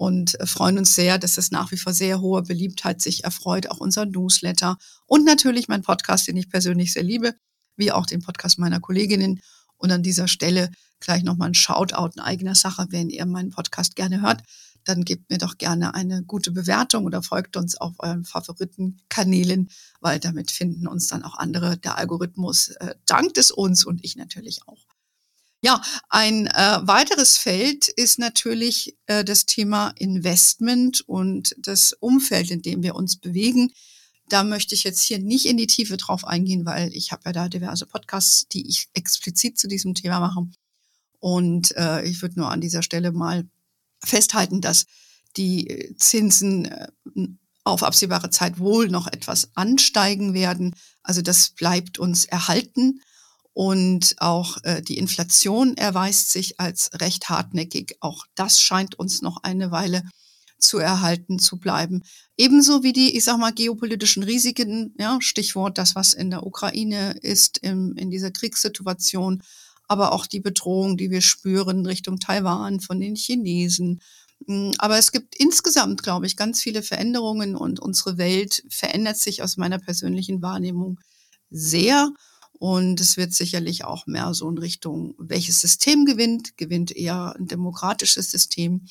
und 0.00 0.38
freuen 0.46 0.78
uns 0.78 0.94
sehr, 0.94 1.18
dass 1.18 1.36
es 1.36 1.50
nach 1.50 1.72
wie 1.72 1.76
vor 1.76 1.92
sehr 1.92 2.22
hohe 2.22 2.40
Beliebtheit 2.40 3.02
sich 3.02 3.24
erfreut, 3.24 3.66
auch 3.68 3.80
unser 3.80 4.06
Newsletter 4.06 4.78
und 5.04 5.26
natürlich 5.26 5.68
mein 5.68 5.82
Podcast, 5.82 6.26
den 6.26 6.38
ich 6.38 6.48
persönlich 6.48 6.94
sehr 6.94 7.02
liebe, 7.02 7.34
wie 7.76 7.92
auch 7.92 8.06
den 8.06 8.22
Podcast 8.22 8.58
meiner 8.58 8.80
Kolleginnen. 8.80 9.42
Und 9.76 9.90
an 9.90 10.02
dieser 10.02 10.26
Stelle 10.26 10.70
gleich 11.00 11.22
nochmal 11.22 11.50
ein 11.50 11.54
Shoutout 11.54 12.12
in 12.14 12.20
eigener 12.20 12.54
Sache, 12.54 12.86
wenn 12.88 13.10
ihr 13.10 13.26
meinen 13.26 13.50
Podcast 13.50 13.94
gerne 13.94 14.22
hört 14.22 14.42
dann 14.84 15.04
gebt 15.04 15.28
mir 15.28 15.36
doch 15.36 15.58
gerne 15.58 15.94
eine 15.94 16.22
gute 16.22 16.52
Bewertung 16.52 17.04
oder 17.04 17.22
folgt 17.22 17.58
uns 17.58 17.76
auf 17.76 17.92
euren 17.98 18.24
Favoritenkanälen, 18.24 19.68
weil 20.00 20.18
damit 20.18 20.50
finden 20.50 20.86
uns 20.86 21.08
dann 21.08 21.22
auch 21.22 21.36
andere. 21.36 21.76
Der 21.76 21.98
Algorithmus 21.98 22.68
äh, 22.68 22.94
dankt 23.04 23.36
es 23.36 23.50
uns 23.50 23.84
und 23.84 24.02
ich 24.02 24.16
natürlich 24.16 24.66
auch. 24.66 24.86
Ja, 25.62 25.82
ein 26.08 26.46
äh, 26.46 26.78
weiteres 26.82 27.36
Feld 27.36 27.88
ist 27.88 28.18
natürlich 28.18 28.96
äh, 29.06 29.24
das 29.24 29.44
Thema 29.44 29.88
Investment 29.98 31.02
und 31.02 31.54
das 31.58 31.92
Umfeld, 31.92 32.50
in 32.50 32.62
dem 32.62 32.82
wir 32.82 32.94
uns 32.94 33.18
bewegen. 33.18 33.70
Da 34.30 34.42
möchte 34.42 34.74
ich 34.74 34.84
jetzt 34.84 35.02
hier 35.02 35.18
nicht 35.18 35.44
in 35.44 35.58
die 35.58 35.66
Tiefe 35.66 35.98
drauf 35.98 36.24
eingehen, 36.24 36.64
weil 36.64 36.94
ich 36.94 37.12
habe 37.12 37.22
ja 37.26 37.32
da 37.32 37.48
diverse 37.48 37.84
Podcasts, 37.84 38.48
die 38.48 38.68
ich 38.68 38.88
explizit 38.94 39.58
zu 39.58 39.68
diesem 39.68 39.94
Thema 39.94 40.20
mache. 40.20 40.46
Und 41.18 41.76
äh, 41.76 42.04
ich 42.04 42.22
würde 42.22 42.40
nur 42.40 42.50
an 42.50 42.62
dieser 42.62 42.82
Stelle 42.82 43.12
mal 43.12 43.46
festhalten, 44.02 44.62
dass 44.62 44.86
die 45.36 45.94
Zinsen 45.98 46.64
äh, 46.64 46.88
auf 47.64 47.82
absehbare 47.82 48.30
Zeit 48.30 48.58
wohl 48.58 48.88
noch 48.88 49.06
etwas 49.08 49.50
ansteigen 49.56 50.32
werden. 50.32 50.74
Also 51.02 51.20
das 51.20 51.50
bleibt 51.50 51.98
uns 51.98 52.24
erhalten. 52.24 53.02
Und 53.52 54.14
auch 54.18 54.58
äh, 54.62 54.80
die 54.80 54.98
Inflation 54.98 55.76
erweist 55.76 56.30
sich 56.30 56.60
als 56.60 56.90
recht 56.94 57.28
hartnäckig. 57.28 57.96
Auch 58.00 58.24
das 58.34 58.60
scheint 58.60 58.98
uns 58.98 59.22
noch 59.22 59.42
eine 59.42 59.70
Weile 59.70 60.02
zu 60.60 60.78
erhalten 60.78 61.38
zu 61.38 61.58
bleiben. 61.58 62.02
Ebenso 62.36 62.82
wie 62.82 62.92
die, 62.92 63.16
ich 63.16 63.24
sag 63.24 63.38
mal, 63.38 63.52
geopolitischen 63.52 64.22
Risiken, 64.22 64.94
ja, 64.98 65.18
Stichwort 65.20 65.78
das, 65.78 65.94
was 65.94 66.12
in 66.12 66.30
der 66.30 66.46
Ukraine 66.46 67.16
ist, 67.22 67.58
im, 67.58 67.96
in 67.96 68.10
dieser 68.10 68.30
Kriegssituation, 68.30 69.42
aber 69.88 70.12
auch 70.12 70.26
die 70.26 70.40
Bedrohung, 70.40 70.96
die 70.96 71.10
wir 71.10 71.20
spüren 71.20 71.84
Richtung 71.86 72.20
Taiwan 72.20 72.80
von 72.80 73.00
den 73.00 73.16
Chinesen. 73.16 74.00
Mm, 74.46 74.70
aber 74.78 74.98
es 74.98 75.12
gibt 75.12 75.34
insgesamt, 75.34 76.02
glaube 76.02 76.26
ich, 76.26 76.36
ganz 76.36 76.62
viele 76.62 76.82
Veränderungen 76.82 77.56
und 77.56 77.80
unsere 77.80 78.16
Welt 78.16 78.62
verändert 78.68 79.16
sich 79.16 79.42
aus 79.42 79.56
meiner 79.56 79.78
persönlichen 79.78 80.42
Wahrnehmung 80.42 81.00
sehr. 81.50 82.10
Und 82.60 83.00
es 83.00 83.16
wird 83.16 83.32
sicherlich 83.32 83.86
auch 83.86 84.06
mehr 84.06 84.34
so 84.34 84.46
in 84.50 84.58
Richtung, 84.58 85.14
welches 85.16 85.62
System 85.62 86.04
gewinnt? 86.04 86.58
Gewinnt 86.58 86.94
eher 86.94 87.34
ein 87.34 87.46
demokratisches 87.46 88.30
System 88.30 88.84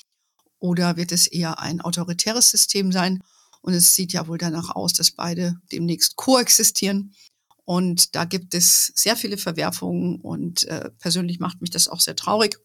oder 0.57 0.97
wird 0.97 1.11
es 1.11 1.27
eher 1.27 1.59
ein 1.59 1.79
autoritäres 1.79 2.49
System 2.49 2.91
sein? 2.91 3.23
Und 3.61 3.75
es 3.75 3.93
sieht 3.93 4.11
ja 4.11 4.27
wohl 4.27 4.39
danach 4.39 4.71
aus, 4.71 4.93
dass 4.93 5.11
beide 5.11 5.61
demnächst 5.71 6.15
koexistieren. 6.15 7.13
Und 7.63 8.15
da 8.15 8.25
gibt 8.25 8.55
es 8.55 8.91
sehr 8.95 9.15
viele 9.15 9.37
Verwerfungen 9.37 10.19
und 10.19 10.63
äh, 10.63 10.89
persönlich 10.97 11.39
macht 11.39 11.61
mich 11.61 11.69
das 11.69 11.87
auch 11.87 11.99
sehr 11.99 12.15
traurig. 12.15 12.57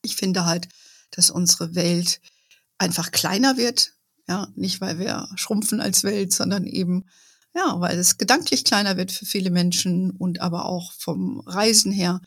Ich 0.00 0.16
finde 0.16 0.46
halt, 0.46 0.68
dass 1.10 1.28
unsere 1.28 1.74
Welt 1.74 2.22
einfach 2.78 3.10
kleiner 3.10 3.58
wird. 3.58 3.92
Ja, 4.26 4.48
nicht 4.54 4.80
weil 4.80 4.98
wir 4.98 5.28
schrumpfen 5.36 5.82
als 5.82 6.02
Welt, 6.02 6.32
sondern 6.32 6.64
eben, 6.64 7.04
ja, 7.56 7.80
weil 7.80 7.98
es 7.98 8.18
gedanklich 8.18 8.64
kleiner 8.64 8.96
wird 8.98 9.10
für 9.10 9.24
viele 9.24 9.50
Menschen 9.50 10.10
und 10.10 10.40
aber 10.40 10.66
auch 10.66 10.92
vom 10.92 11.40
Reisen 11.40 11.90
her 11.90 12.20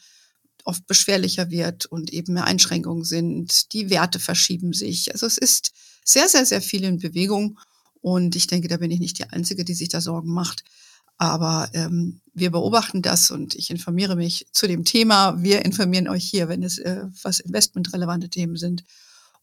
oft 0.65 0.87
beschwerlicher 0.87 1.51
wird 1.51 1.85
und 1.85 2.11
eben 2.11 2.33
mehr 2.33 2.45
Einschränkungen 2.45 3.03
sind. 3.03 3.73
Die 3.73 3.89
Werte 3.89 4.19
verschieben 4.19 4.73
sich. 4.73 5.11
Also 5.13 5.27
es 5.27 5.37
ist 5.37 5.71
sehr, 6.03 6.27
sehr, 6.27 6.45
sehr 6.45 6.61
viel 6.61 6.83
in 6.83 6.97
Bewegung. 6.97 7.59
Und 8.01 8.35
ich 8.35 8.47
denke, 8.47 8.67
da 8.67 8.77
bin 8.77 8.91
ich 8.91 8.99
nicht 8.99 9.19
die 9.19 9.25
Einzige, 9.25 9.63
die 9.63 9.73
sich 9.73 9.89
da 9.89 10.01
Sorgen 10.01 10.33
macht. 10.33 10.63
Aber 11.17 11.69
ähm, 11.73 12.21
wir 12.33 12.49
beobachten 12.49 13.01
das 13.01 13.29
und 13.29 13.53
ich 13.53 13.69
informiere 13.69 14.15
mich 14.15 14.47
zu 14.51 14.67
dem 14.67 14.85
Thema. 14.85 15.41
Wir 15.43 15.65
informieren 15.65 16.07
euch 16.07 16.23
hier, 16.23 16.47
wenn 16.49 16.63
es 16.63 16.79
äh, 16.79 17.03
was 17.21 17.39
investmentrelevante 17.39 18.29
Themen 18.29 18.55
sind. 18.55 18.83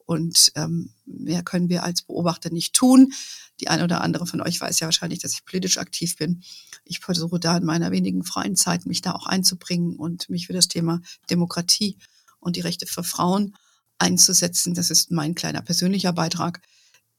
Und 0.06 0.52
ähm, 0.54 0.90
mehr 1.04 1.42
können 1.42 1.68
wir 1.68 1.82
als 1.82 2.02
Beobachter 2.02 2.50
nicht 2.50 2.74
tun. 2.74 3.12
Die 3.60 3.68
eine 3.68 3.84
oder 3.84 4.02
andere 4.02 4.26
von 4.26 4.40
euch 4.40 4.60
weiß 4.60 4.80
ja 4.80 4.86
wahrscheinlich, 4.86 5.18
dass 5.18 5.32
ich 5.32 5.44
politisch 5.44 5.78
aktiv 5.78 6.16
bin. 6.16 6.42
Ich 6.84 7.00
versuche 7.00 7.40
da 7.40 7.56
in 7.56 7.64
meiner 7.64 7.90
wenigen 7.90 8.22
freien 8.22 8.54
Zeit, 8.54 8.86
mich 8.86 9.02
da 9.02 9.12
auch 9.12 9.26
einzubringen 9.26 9.96
und 9.96 10.30
mich 10.30 10.46
für 10.46 10.52
das 10.52 10.68
Thema 10.68 11.00
Demokratie 11.28 11.98
und 12.38 12.56
die 12.56 12.60
Rechte 12.60 12.86
für 12.86 13.02
Frauen 13.02 13.56
einzusetzen. 13.98 14.74
Das 14.74 14.90
ist 14.90 15.10
mein 15.10 15.34
kleiner 15.34 15.62
persönlicher 15.62 16.12
Beitrag, 16.12 16.60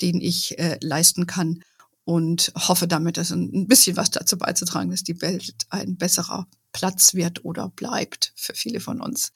den 0.02 0.22
ich 0.22 0.58
äh, 0.58 0.78
leisten 0.82 1.28
kann 1.28 1.64
und 2.06 2.54
hoffe 2.56 2.88
damit, 2.88 3.18
dass 3.18 3.32
ein 3.32 3.68
bisschen 3.68 3.98
was 3.98 4.12
dazu 4.12 4.38
beizutragen, 4.38 4.92
dass 4.92 5.04
die 5.04 5.22
Welt 5.22 5.66
ein 5.70 5.98
besserer 5.98 6.48
Platz 6.72 7.16
wird 7.16 7.44
oder 7.44 7.68
bleibt 7.68 8.32
für 8.36 8.54
viele 8.54 8.80
von 8.80 9.02
uns. 9.02 9.34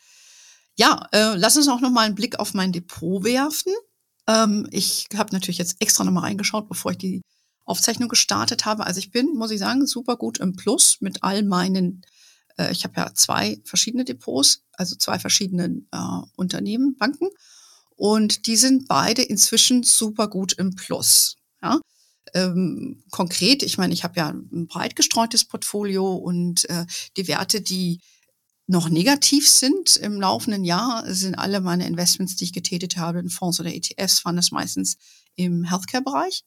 Ja, 0.81 1.07
äh, 1.11 1.35
lass 1.35 1.57
uns 1.57 1.67
auch 1.67 1.79
noch 1.79 1.91
mal 1.91 2.07
einen 2.07 2.15
Blick 2.15 2.39
auf 2.39 2.55
mein 2.55 2.71
Depot 2.71 3.23
werfen. 3.23 3.71
Ähm, 4.25 4.67
ich 4.71 5.07
habe 5.15 5.31
natürlich 5.31 5.59
jetzt 5.59 5.75
extra 5.79 6.03
noch 6.03 6.11
mal 6.11 6.21
reingeschaut, 6.21 6.67
bevor 6.67 6.93
ich 6.93 6.97
die 6.97 7.21
Aufzeichnung 7.65 8.09
gestartet 8.09 8.65
habe. 8.65 8.87
Also 8.87 8.97
ich 8.97 9.11
bin, 9.11 9.35
muss 9.35 9.51
ich 9.51 9.59
sagen, 9.59 9.85
super 9.85 10.15
gut 10.15 10.39
im 10.39 10.55
Plus 10.55 10.97
mit 10.99 11.21
all 11.21 11.43
meinen. 11.43 12.01
Äh, 12.57 12.71
ich 12.71 12.83
habe 12.83 12.95
ja 12.97 13.13
zwei 13.13 13.61
verschiedene 13.63 14.05
Depots, 14.05 14.63
also 14.71 14.95
zwei 14.95 15.19
verschiedene 15.19 15.83
äh, 15.91 16.21
Unternehmen, 16.35 16.97
Banken, 16.97 17.27
und 17.95 18.47
die 18.47 18.55
sind 18.55 18.87
beide 18.87 19.21
inzwischen 19.21 19.83
super 19.83 20.29
gut 20.29 20.53
im 20.53 20.73
Plus. 20.73 21.35
Ja, 21.61 21.79
ähm, 22.33 23.03
konkret, 23.11 23.61
ich 23.61 23.77
meine, 23.77 23.93
ich 23.93 24.03
habe 24.03 24.15
ja 24.17 24.29
ein 24.29 24.65
breit 24.65 24.95
gestreutes 24.95 25.45
Portfolio 25.45 26.15
und 26.15 26.67
äh, 26.71 26.87
die 27.17 27.27
Werte, 27.27 27.61
die 27.61 27.99
noch 28.71 28.87
negativ 28.87 29.49
sind 29.49 29.97
im 29.97 30.19
laufenden 30.19 30.63
Jahr, 30.63 31.03
sind 31.13 31.35
alle 31.35 31.59
meine 31.59 31.85
Investments, 31.85 32.37
die 32.37 32.45
ich 32.45 32.53
getätigt 32.53 32.95
habe, 32.95 33.19
in 33.19 33.29
Fonds 33.29 33.59
oder 33.59 33.73
ETFs, 33.73 34.23
waren 34.23 34.37
das 34.37 34.51
meistens 34.51 34.97
im 35.35 35.65
Healthcare-Bereich. 35.65 36.45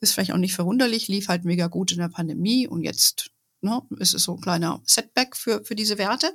Ist 0.00 0.12
vielleicht 0.12 0.32
auch 0.32 0.38
nicht 0.38 0.54
verwunderlich, 0.54 1.08
lief 1.08 1.26
halt 1.26 1.44
mega 1.44 1.66
gut 1.66 1.90
in 1.90 1.98
der 1.98 2.08
Pandemie 2.08 2.68
und 2.68 2.84
jetzt 2.84 3.30
ne, 3.62 3.82
ist 3.98 4.14
es 4.14 4.22
so 4.22 4.34
ein 4.34 4.40
kleiner 4.40 4.80
Setback 4.86 5.36
für, 5.36 5.64
für 5.64 5.74
diese 5.74 5.98
Werte. 5.98 6.32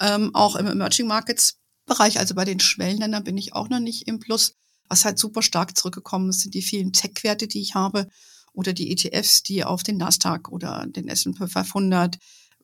Ähm, 0.00 0.34
auch 0.34 0.54
im 0.54 0.66
Emerging 0.66 1.06
Markets 1.06 1.58
Bereich, 1.86 2.18
also 2.18 2.34
bei 2.34 2.44
den 2.44 2.60
Schwellenländern 2.60 3.24
bin 3.24 3.38
ich 3.38 3.54
auch 3.54 3.70
noch 3.70 3.80
nicht 3.80 4.06
im 4.06 4.18
Plus. 4.18 4.54
Was 4.90 5.06
halt 5.06 5.18
super 5.18 5.40
stark 5.40 5.78
zurückgekommen 5.78 6.28
ist, 6.28 6.40
sind 6.40 6.52
die 6.52 6.60
vielen 6.60 6.92
Tech-Werte, 6.92 7.48
die 7.48 7.62
ich 7.62 7.74
habe 7.74 8.08
oder 8.52 8.74
die 8.74 8.90
ETFs, 8.90 9.42
die 9.42 9.64
auf 9.64 9.82
den 9.82 9.96
Nasdaq 9.96 10.50
oder 10.50 10.86
den 10.86 11.08
S&P 11.08 11.46
500, 11.46 12.18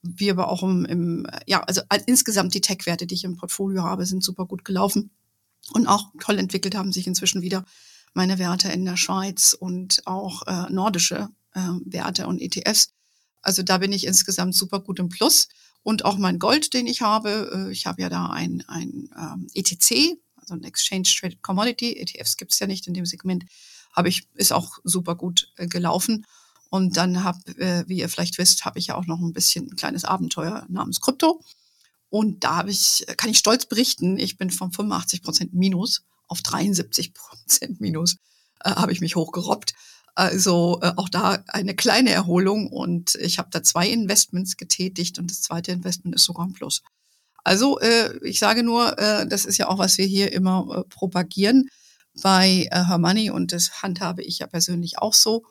wie 0.04 0.30
aber 0.30 0.48
auch 0.48 0.62
im, 0.62 0.84
im 0.84 1.26
ja, 1.46 1.62
also 1.62 1.80
insgesamt 2.06 2.54
die 2.54 2.60
Tech-Werte, 2.60 3.06
die 3.06 3.14
ich 3.14 3.24
im 3.24 3.36
Portfolio 3.36 3.82
habe, 3.82 4.06
sind 4.06 4.22
super 4.22 4.46
gut 4.46 4.64
gelaufen 4.64 5.10
und 5.72 5.86
auch 5.86 6.12
toll 6.20 6.38
entwickelt 6.38 6.74
haben 6.74 6.92
sich 6.92 7.06
inzwischen 7.06 7.42
wieder 7.42 7.64
meine 8.12 8.38
Werte 8.38 8.68
in 8.68 8.84
der 8.84 8.96
Schweiz 8.96 9.56
und 9.58 10.06
auch 10.06 10.46
äh, 10.46 10.70
nordische 10.70 11.28
äh, 11.54 11.60
Werte 11.84 12.26
und 12.26 12.40
ETFs. 12.40 12.92
Also 13.42 13.62
da 13.62 13.78
bin 13.78 13.92
ich 13.92 14.06
insgesamt 14.06 14.54
super 14.54 14.80
gut 14.80 14.98
im 14.98 15.08
Plus. 15.08 15.48
Und 15.82 16.06
auch 16.06 16.16
mein 16.16 16.38
Gold, 16.38 16.72
den 16.72 16.86
ich 16.86 17.02
habe, 17.02 17.50
äh, 17.68 17.72
ich 17.72 17.86
habe 17.86 18.02
ja 18.02 18.08
da 18.08 18.26
ein, 18.26 18.64
ein 18.68 19.10
ähm, 19.16 19.46
ETC, 19.52 20.16
also 20.36 20.54
ein 20.54 20.64
Exchange 20.64 21.02
Traded 21.04 21.42
Commodity, 21.42 21.96
ETFs 21.96 22.36
gibt 22.36 22.52
es 22.52 22.58
ja 22.58 22.66
nicht 22.66 22.86
in 22.86 22.94
dem 22.94 23.04
Segment, 23.04 23.44
habe 23.92 24.08
ich, 24.08 24.26
ist 24.34 24.52
auch 24.52 24.78
super 24.84 25.14
gut 25.14 25.52
äh, 25.56 25.66
gelaufen. 25.66 26.24
Und 26.70 26.96
dann 26.96 27.22
habe, 27.22 27.38
äh, 27.58 27.84
wie 27.86 27.98
ihr 27.98 28.08
vielleicht 28.08 28.38
wisst, 28.38 28.64
habe 28.64 28.78
ich 28.78 28.88
ja 28.88 28.96
auch 28.96 29.06
noch 29.06 29.20
ein 29.20 29.32
bisschen 29.32 29.70
ein 29.70 29.76
kleines 29.76 30.04
Abenteuer 30.04 30.66
namens 30.68 31.00
Krypto. 31.00 31.40
Und 32.10 32.44
da 32.44 32.56
habe 32.56 32.70
ich, 32.70 33.04
kann 33.16 33.30
ich 33.30 33.38
stolz 33.38 33.66
berichten, 33.66 34.18
ich 34.18 34.36
bin 34.36 34.50
von 34.50 34.72
85 34.72 35.22
Prozent 35.22 35.54
Minus 35.54 36.02
auf 36.28 36.42
73 36.42 37.14
Prozent 37.14 37.80
Minus, 37.80 38.16
äh, 38.64 38.70
habe 38.70 38.92
ich 38.92 39.00
mich 39.00 39.16
hochgerobbt. 39.16 39.74
Also 40.14 40.78
äh, 40.82 40.92
auch 40.96 41.08
da 41.08 41.42
eine 41.48 41.74
kleine 41.74 42.10
Erholung 42.10 42.68
und 42.68 43.16
ich 43.16 43.38
habe 43.38 43.48
da 43.50 43.62
zwei 43.62 43.88
Investments 43.88 44.56
getätigt 44.56 45.18
und 45.18 45.30
das 45.30 45.42
zweite 45.42 45.72
Investment 45.72 46.14
ist 46.14 46.24
sogar 46.24 46.46
ein 46.46 46.52
Plus. 46.52 46.82
Also 47.42 47.78
äh, 47.80 48.16
ich 48.22 48.38
sage 48.38 48.62
nur, 48.62 48.98
äh, 48.98 49.26
das 49.26 49.44
ist 49.44 49.58
ja 49.58 49.68
auch, 49.68 49.78
was 49.78 49.98
wir 49.98 50.06
hier 50.06 50.32
immer 50.32 50.66
äh, 50.78 50.84
propagieren 50.88 51.68
bei 52.22 52.68
äh, 52.70 52.86
Her 52.86 52.98
Money 52.98 53.30
und 53.30 53.52
das 53.52 53.82
handhabe 53.82 54.22
ich 54.22 54.38
ja 54.38 54.46
persönlich 54.46 54.98
auch 54.98 55.14
so. 55.14 55.44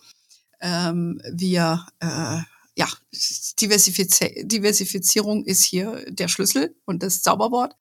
Ähm, 0.64 1.22
wir, 1.30 1.86
äh, 2.00 2.40
ja, 2.76 2.88
Diversifiz 3.60 4.20
Diversifizierung 4.44 5.44
ist 5.44 5.64
hier 5.64 6.06
der 6.10 6.30
Schlüssel 6.30 6.74
und 6.86 7.04
das 7.04 7.22
Zauberwort. 7.22 7.76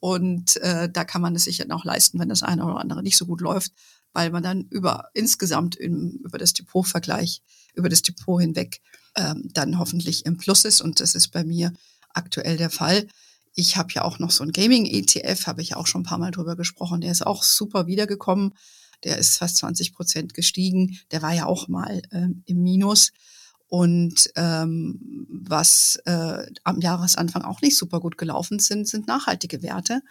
Und 0.00 0.56
äh, 0.56 0.90
da 0.90 1.04
kann 1.04 1.22
man 1.22 1.36
es 1.36 1.44
sich 1.44 1.58
ja 1.58 1.70
auch 1.70 1.84
leisten, 1.84 2.18
wenn 2.18 2.28
das 2.28 2.42
eine 2.42 2.64
oder 2.64 2.78
andere 2.78 3.02
nicht 3.02 3.16
so 3.16 3.26
gut 3.26 3.40
läuft, 3.40 3.72
weil 4.12 4.30
man 4.30 4.42
dann 4.42 4.66
über 4.70 5.08
insgesamt 5.14 5.76
im, 5.76 6.20
über 6.24 6.36
das 6.36 6.52
Depotvergleich, 6.52 7.42
über 7.74 7.88
das 7.88 8.02
Depot 8.02 8.40
hinweg 8.40 8.80
ähm, 9.16 9.48
dann 9.52 9.78
hoffentlich 9.78 10.26
im 10.26 10.36
Plus 10.36 10.64
ist. 10.64 10.80
Und 10.80 10.98
das 10.98 11.14
ist 11.14 11.28
bei 11.28 11.44
mir 11.44 11.72
aktuell 12.12 12.56
der 12.56 12.70
Fall. 12.70 13.06
Ich 13.54 13.76
habe 13.76 13.92
ja 13.92 14.02
auch 14.02 14.18
noch 14.18 14.32
so 14.32 14.42
ein 14.42 14.52
Gaming-ETF, 14.52 15.46
habe 15.46 15.62
ich 15.62 15.76
auch 15.76 15.86
schon 15.86 16.00
ein 16.00 16.06
paar 16.06 16.18
Mal 16.18 16.32
drüber 16.32 16.56
gesprochen. 16.56 17.00
Der 17.00 17.12
ist 17.12 17.24
auch 17.24 17.44
super 17.44 17.86
wiedergekommen. 17.86 18.52
Der 19.04 19.18
ist 19.18 19.36
fast 19.36 19.56
20 19.58 19.94
Prozent 19.94 20.34
gestiegen. 20.34 20.98
Der 21.10 21.22
war 21.22 21.32
ja 21.32 21.46
auch 21.46 21.68
mal 21.68 22.02
ähm, 22.12 22.42
im 22.46 22.62
Minus. 22.62 23.12
Und 23.68 24.30
ähm, 24.36 25.26
was 25.28 25.96
äh, 26.04 26.46
am 26.64 26.80
Jahresanfang 26.80 27.42
auch 27.42 27.62
nicht 27.62 27.76
super 27.76 28.00
gut 28.00 28.16
gelaufen 28.16 28.58
sind, 28.58 28.86
sind 28.86 29.06
nachhaltige 29.06 29.62
Werte. 29.62 30.02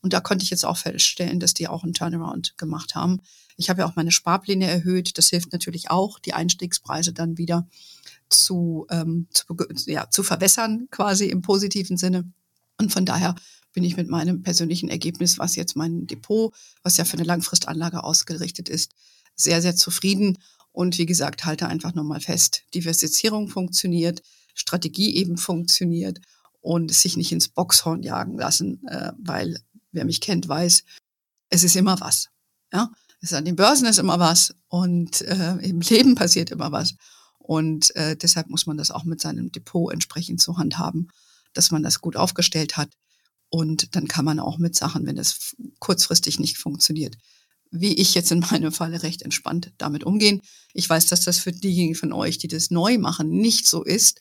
Und 0.00 0.12
da 0.12 0.20
konnte 0.20 0.42
ich 0.42 0.50
jetzt 0.50 0.66
auch 0.66 0.76
feststellen, 0.76 1.40
dass 1.40 1.54
die 1.54 1.68
auch 1.68 1.84
einen 1.84 1.94
Turnaround 1.94 2.58
gemacht 2.58 2.94
haben. 2.94 3.20
Ich 3.56 3.70
habe 3.70 3.80
ja 3.80 3.86
auch 3.86 3.96
meine 3.96 4.10
Sparpläne 4.10 4.66
erhöht. 4.66 5.16
Das 5.16 5.28
hilft 5.28 5.52
natürlich 5.52 5.90
auch, 5.90 6.18
die 6.18 6.34
Einstiegspreise 6.34 7.12
dann 7.12 7.38
wieder 7.38 7.66
zu, 8.28 8.86
ähm, 8.90 9.28
zu, 9.30 9.56
ja, 9.86 10.10
zu 10.10 10.22
verbessern, 10.22 10.88
quasi 10.90 11.26
im 11.26 11.40
positiven 11.40 11.96
Sinne. 11.96 12.30
Und 12.78 12.92
von 12.92 13.06
daher 13.06 13.34
bin 13.74 13.84
ich 13.84 13.96
mit 13.96 14.08
meinem 14.08 14.42
persönlichen 14.42 14.88
Ergebnis, 14.88 15.38
was 15.38 15.56
jetzt 15.56 15.76
mein 15.76 16.06
Depot, 16.06 16.54
was 16.82 16.96
ja 16.96 17.04
für 17.04 17.18
eine 17.18 17.26
Langfristanlage 17.26 18.02
ausgerichtet 18.02 18.68
ist, 18.68 18.92
sehr, 19.36 19.60
sehr 19.60 19.76
zufrieden. 19.76 20.38
Und 20.72 20.96
wie 20.98 21.06
gesagt, 21.06 21.44
halte 21.44 21.68
einfach 21.68 21.94
nochmal 21.94 22.20
fest, 22.20 22.62
Diversifizierung 22.74 23.48
funktioniert, 23.48 24.22
Strategie 24.54 25.16
eben 25.16 25.36
funktioniert 25.36 26.20
und 26.60 26.92
sich 26.92 27.16
nicht 27.16 27.32
ins 27.32 27.48
Boxhorn 27.48 28.02
jagen 28.02 28.38
lassen, 28.38 28.86
äh, 28.88 29.12
weil 29.18 29.60
wer 29.92 30.04
mich 30.04 30.20
kennt, 30.20 30.48
weiß, 30.48 30.84
es 31.50 31.64
ist 31.64 31.76
immer 31.76 32.00
was. 32.00 32.30
Ja? 32.72 32.90
Es 33.20 33.30
ist 33.30 33.36
an 33.36 33.44
den 33.44 33.56
Börsen 33.56 33.86
ist 33.86 33.98
immer 33.98 34.18
was 34.18 34.54
und 34.68 35.20
äh, 35.22 35.56
im 35.58 35.80
Leben 35.80 36.14
passiert 36.14 36.50
immer 36.50 36.72
was. 36.72 36.94
Und 37.38 37.94
äh, 37.96 38.16
deshalb 38.16 38.48
muss 38.48 38.66
man 38.66 38.78
das 38.78 38.90
auch 38.90 39.04
mit 39.04 39.20
seinem 39.20 39.52
Depot 39.52 39.92
entsprechend 39.92 40.40
so 40.40 40.56
handhaben 40.56 41.08
dass 41.54 41.70
man 41.70 41.82
das 41.82 42.00
gut 42.00 42.16
aufgestellt 42.16 42.76
hat. 42.76 42.90
Und 43.48 43.94
dann 43.94 44.08
kann 44.08 44.24
man 44.24 44.40
auch 44.40 44.58
mit 44.58 44.74
Sachen, 44.74 45.06
wenn 45.06 45.18
es 45.18 45.54
kurzfristig 45.78 46.40
nicht 46.40 46.58
funktioniert, 46.58 47.16
wie 47.70 47.94
ich 47.94 48.14
jetzt 48.14 48.32
in 48.32 48.40
meinem 48.40 48.72
Falle 48.72 49.02
recht 49.02 49.22
entspannt 49.22 49.72
damit 49.78 50.04
umgehen. 50.04 50.40
Ich 50.72 50.88
weiß, 50.88 51.06
dass 51.06 51.22
das 51.22 51.38
für 51.38 51.52
diejenigen 51.52 51.94
von 51.94 52.12
euch, 52.12 52.38
die 52.38 52.48
das 52.48 52.70
neu 52.70 52.98
machen, 52.98 53.30
nicht 53.30 53.66
so 53.66 53.82
ist. 53.82 54.20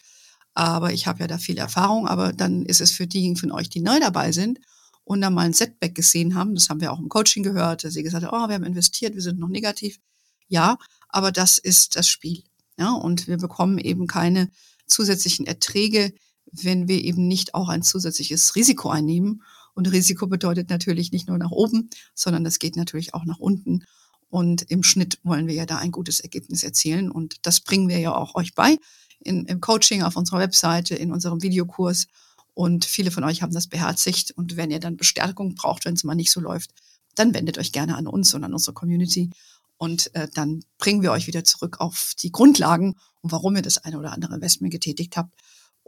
Aber 0.54 0.94
ich 0.94 1.08
habe 1.08 1.20
ja 1.20 1.28
da 1.28 1.38
viel 1.38 1.58
Erfahrung. 1.58 2.08
Aber 2.08 2.34
dann 2.34 2.64
ist 2.64 2.82
es 2.82 2.92
für 2.92 3.08
diejenigen 3.08 3.38
von 3.38 3.52
euch, 3.52 3.70
die 3.70 3.82
neu 3.82 4.00
dabei 4.00 4.32
sind 4.32 4.60
und 5.04 5.22
dann 5.22 5.34
mal 5.34 5.46
ein 5.46 5.54
Setback 5.54 5.96
gesehen 5.96 6.36
haben, 6.36 6.56
das 6.56 6.70
haben 6.70 6.82
wir 6.82 6.92
auch 6.92 7.00
im 7.00 7.10
Coaching 7.10 7.44
gehört, 7.44 7.84
dass 7.84 7.94
sie 7.94 8.04
gesagt 8.04 8.26
haben, 8.26 8.36
oh, 8.36 8.48
wir 8.48 8.56
haben 8.56 8.64
investiert, 8.64 9.16
wir 9.16 9.22
sind 9.22 9.40
noch 9.40 9.50
negativ. 9.50 10.00
Ja, 10.48 10.78
aber 11.10 11.32
das 11.32 11.58
ist 11.58 11.96
das 11.96 12.08
Spiel. 12.08 12.44
Ja, 12.78 12.92
und 12.92 13.28
wir 13.28 13.38
bekommen 13.38 13.78
eben 13.78 14.08
keine 14.08 14.50
zusätzlichen 14.88 15.46
Erträge, 15.46 16.14
wenn 16.62 16.88
wir 16.88 17.04
eben 17.04 17.28
nicht 17.28 17.56
auch 17.56 17.70
ein 17.70 17.84
zusätzliches 17.84 18.56
Risiko 18.56 18.90
einnehmen. 18.90 19.44
Und 19.74 19.92
Risiko 19.92 20.28
bedeutet 20.28 20.70
natürlich 20.70 21.12
nicht 21.12 21.28
nur 21.28 21.38
nach 21.38 21.52
oben, 21.52 21.90
sondern 22.14 22.44
das 22.44 22.60
geht 22.60 22.76
natürlich 22.76 23.14
auch 23.14 23.26
nach 23.26 23.40
unten. 23.40 23.84
Und 24.30 24.64
im 24.64 24.84
Schnitt 24.84 25.20
wollen 25.24 25.48
wir 25.48 25.56
ja 25.56 25.66
da 25.66 25.78
ein 25.78 25.92
gutes 25.92 26.20
Ergebnis 26.20 26.64
erzielen. 26.64 27.12
Und 27.12 27.46
das 27.46 27.60
bringen 27.60 27.90
wir 27.90 28.00
ja 28.00 28.16
auch 28.16 28.36
euch 28.36 28.54
bei 28.54 28.78
in, 29.20 29.46
im 29.46 29.62
Coaching 29.62 30.04
auf 30.04 30.16
unserer 30.16 30.40
Webseite, 30.40 30.96
in 30.96 31.12
unserem 31.12 31.42
Videokurs. 31.42 32.08
Und 32.54 32.86
viele 32.86 33.12
von 33.12 33.24
euch 33.24 33.42
haben 33.42 33.54
das 33.54 33.68
beherzigt. 33.68 34.32
Und 34.32 34.58
wenn 34.58 34.72
ihr 34.72 34.80
dann 34.80 34.98
Bestärkung 34.98 35.56
braucht, 35.56 35.86
wenn 35.86 35.96
es 35.96 36.04
mal 36.04 36.16
nicht 36.16 36.32
so 36.32 36.40
läuft, 36.40 36.72
dann 37.16 37.34
wendet 37.34 37.58
euch 37.58 37.72
gerne 37.72 37.96
an 37.96 38.08
uns 38.08 38.34
und 38.34 38.44
an 38.44 38.54
unsere 38.54 38.74
Community. 38.74 39.32
Und 39.78 40.14
äh, 40.16 40.28
dann 40.34 40.64
bringen 40.78 41.02
wir 41.02 41.12
euch 41.12 41.28
wieder 41.28 41.44
zurück 41.44 41.80
auf 41.80 42.14
die 42.22 42.32
Grundlagen 42.32 42.96
und 43.22 43.32
warum 43.32 43.56
ihr 43.56 43.62
das 43.62 43.80
eine 43.80 43.98
oder 43.98 44.14
andere 44.14 44.36
Investment 44.36 44.72
getätigt 44.72 45.18
habt. 45.18 45.34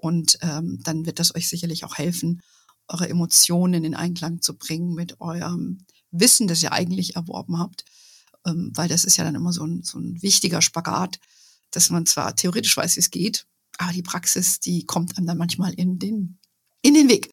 Und 0.06 0.38
ähm, 0.44 0.80
dann 0.84 1.08
wird 1.08 1.18
das 1.18 1.34
euch 1.34 1.50
sicherlich 1.50 1.84
auch 1.84 1.96
helfen, 1.96 2.44
eure 2.88 3.10
Emotionen 3.10 3.84
in 3.84 3.96
Einklang 3.96 4.40
zu 4.40 4.56
bringen 4.56 4.94
mit 4.94 5.20
eurem 5.20 5.80
Wissen, 6.12 6.48
das 6.48 6.62
ihr 6.62 6.74
eigentlich 6.74 7.16
erworben 7.16 7.58
habt. 7.58 7.86
Ähm, 8.46 8.72
weil 8.76 8.88
das 8.88 9.04
ist 9.04 9.18
ja 9.18 9.24
dann 9.24 9.34
immer 9.34 9.52
so 9.52 9.66
ein, 9.66 9.82
so 9.82 9.98
ein 9.98 10.22
wichtiger 10.22 10.62
Spagat, 10.62 11.20
dass 11.72 11.90
man 11.90 12.06
zwar 12.06 12.36
theoretisch 12.36 12.78
weiß, 12.78 12.98
wie 12.98 13.00
es 13.00 13.10
geht, 13.10 13.48
aber 13.80 13.94
die 13.94 14.04
Praxis, 14.04 14.60
die 14.60 14.86
kommt 14.86 15.18
einem 15.18 15.26
dann 15.26 15.40
manchmal 15.40 15.74
in 15.74 15.98
den, 15.98 16.38
in 16.84 16.94
den 16.94 17.10
Weg. 17.10 17.32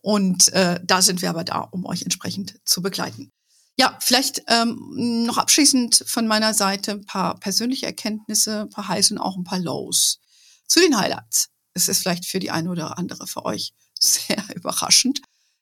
Und 0.00 0.50
äh, 0.54 0.80
da 0.82 1.02
sind 1.02 1.20
wir 1.20 1.28
aber 1.28 1.44
da, 1.44 1.58
um 1.58 1.84
euch 1.84 2.04
entsprechend 2.04 2.58
zu 2.64 2.80
begleiten. 2.80 3.32
Ja, 3.76 3.98
vielleicht 4.00 4.42
ähm, 4.48 5.26
noch 5.26 5.36
abschließend 5.36 6.04
von 6.06 6.26
meiner 6.26 6.54
Seite 6.54 6.92
ein 6.92 7.04
paar 7.04 7.38
persönliche 7.38 7.84
Erkenntnisse, 7.84 8.62
ein 8.62 8.70
paar 8.70 8.88
Highs 8.88 9.10
und 9.10 9.18
auch 9.18 9.36
ein 9.36 9.44
paar 9.44 9.58
Lows. 9.58 10.20
Zu 10.66 10.80
den 10.80 10.96
Highlights 10.96 11.50
es 11.74 11.88
ist 11.88 12.00
vielleicht 12.00 12.26
für 12.26 12.38
die 12.38 12.50
eine 12.50 12.70
oder 12.70 12.98
andere 12.98 13.26
für 13.26 13.44
euch 13.44 13.74
sehr 14.00 14.42
überraschend. 14.54 15.20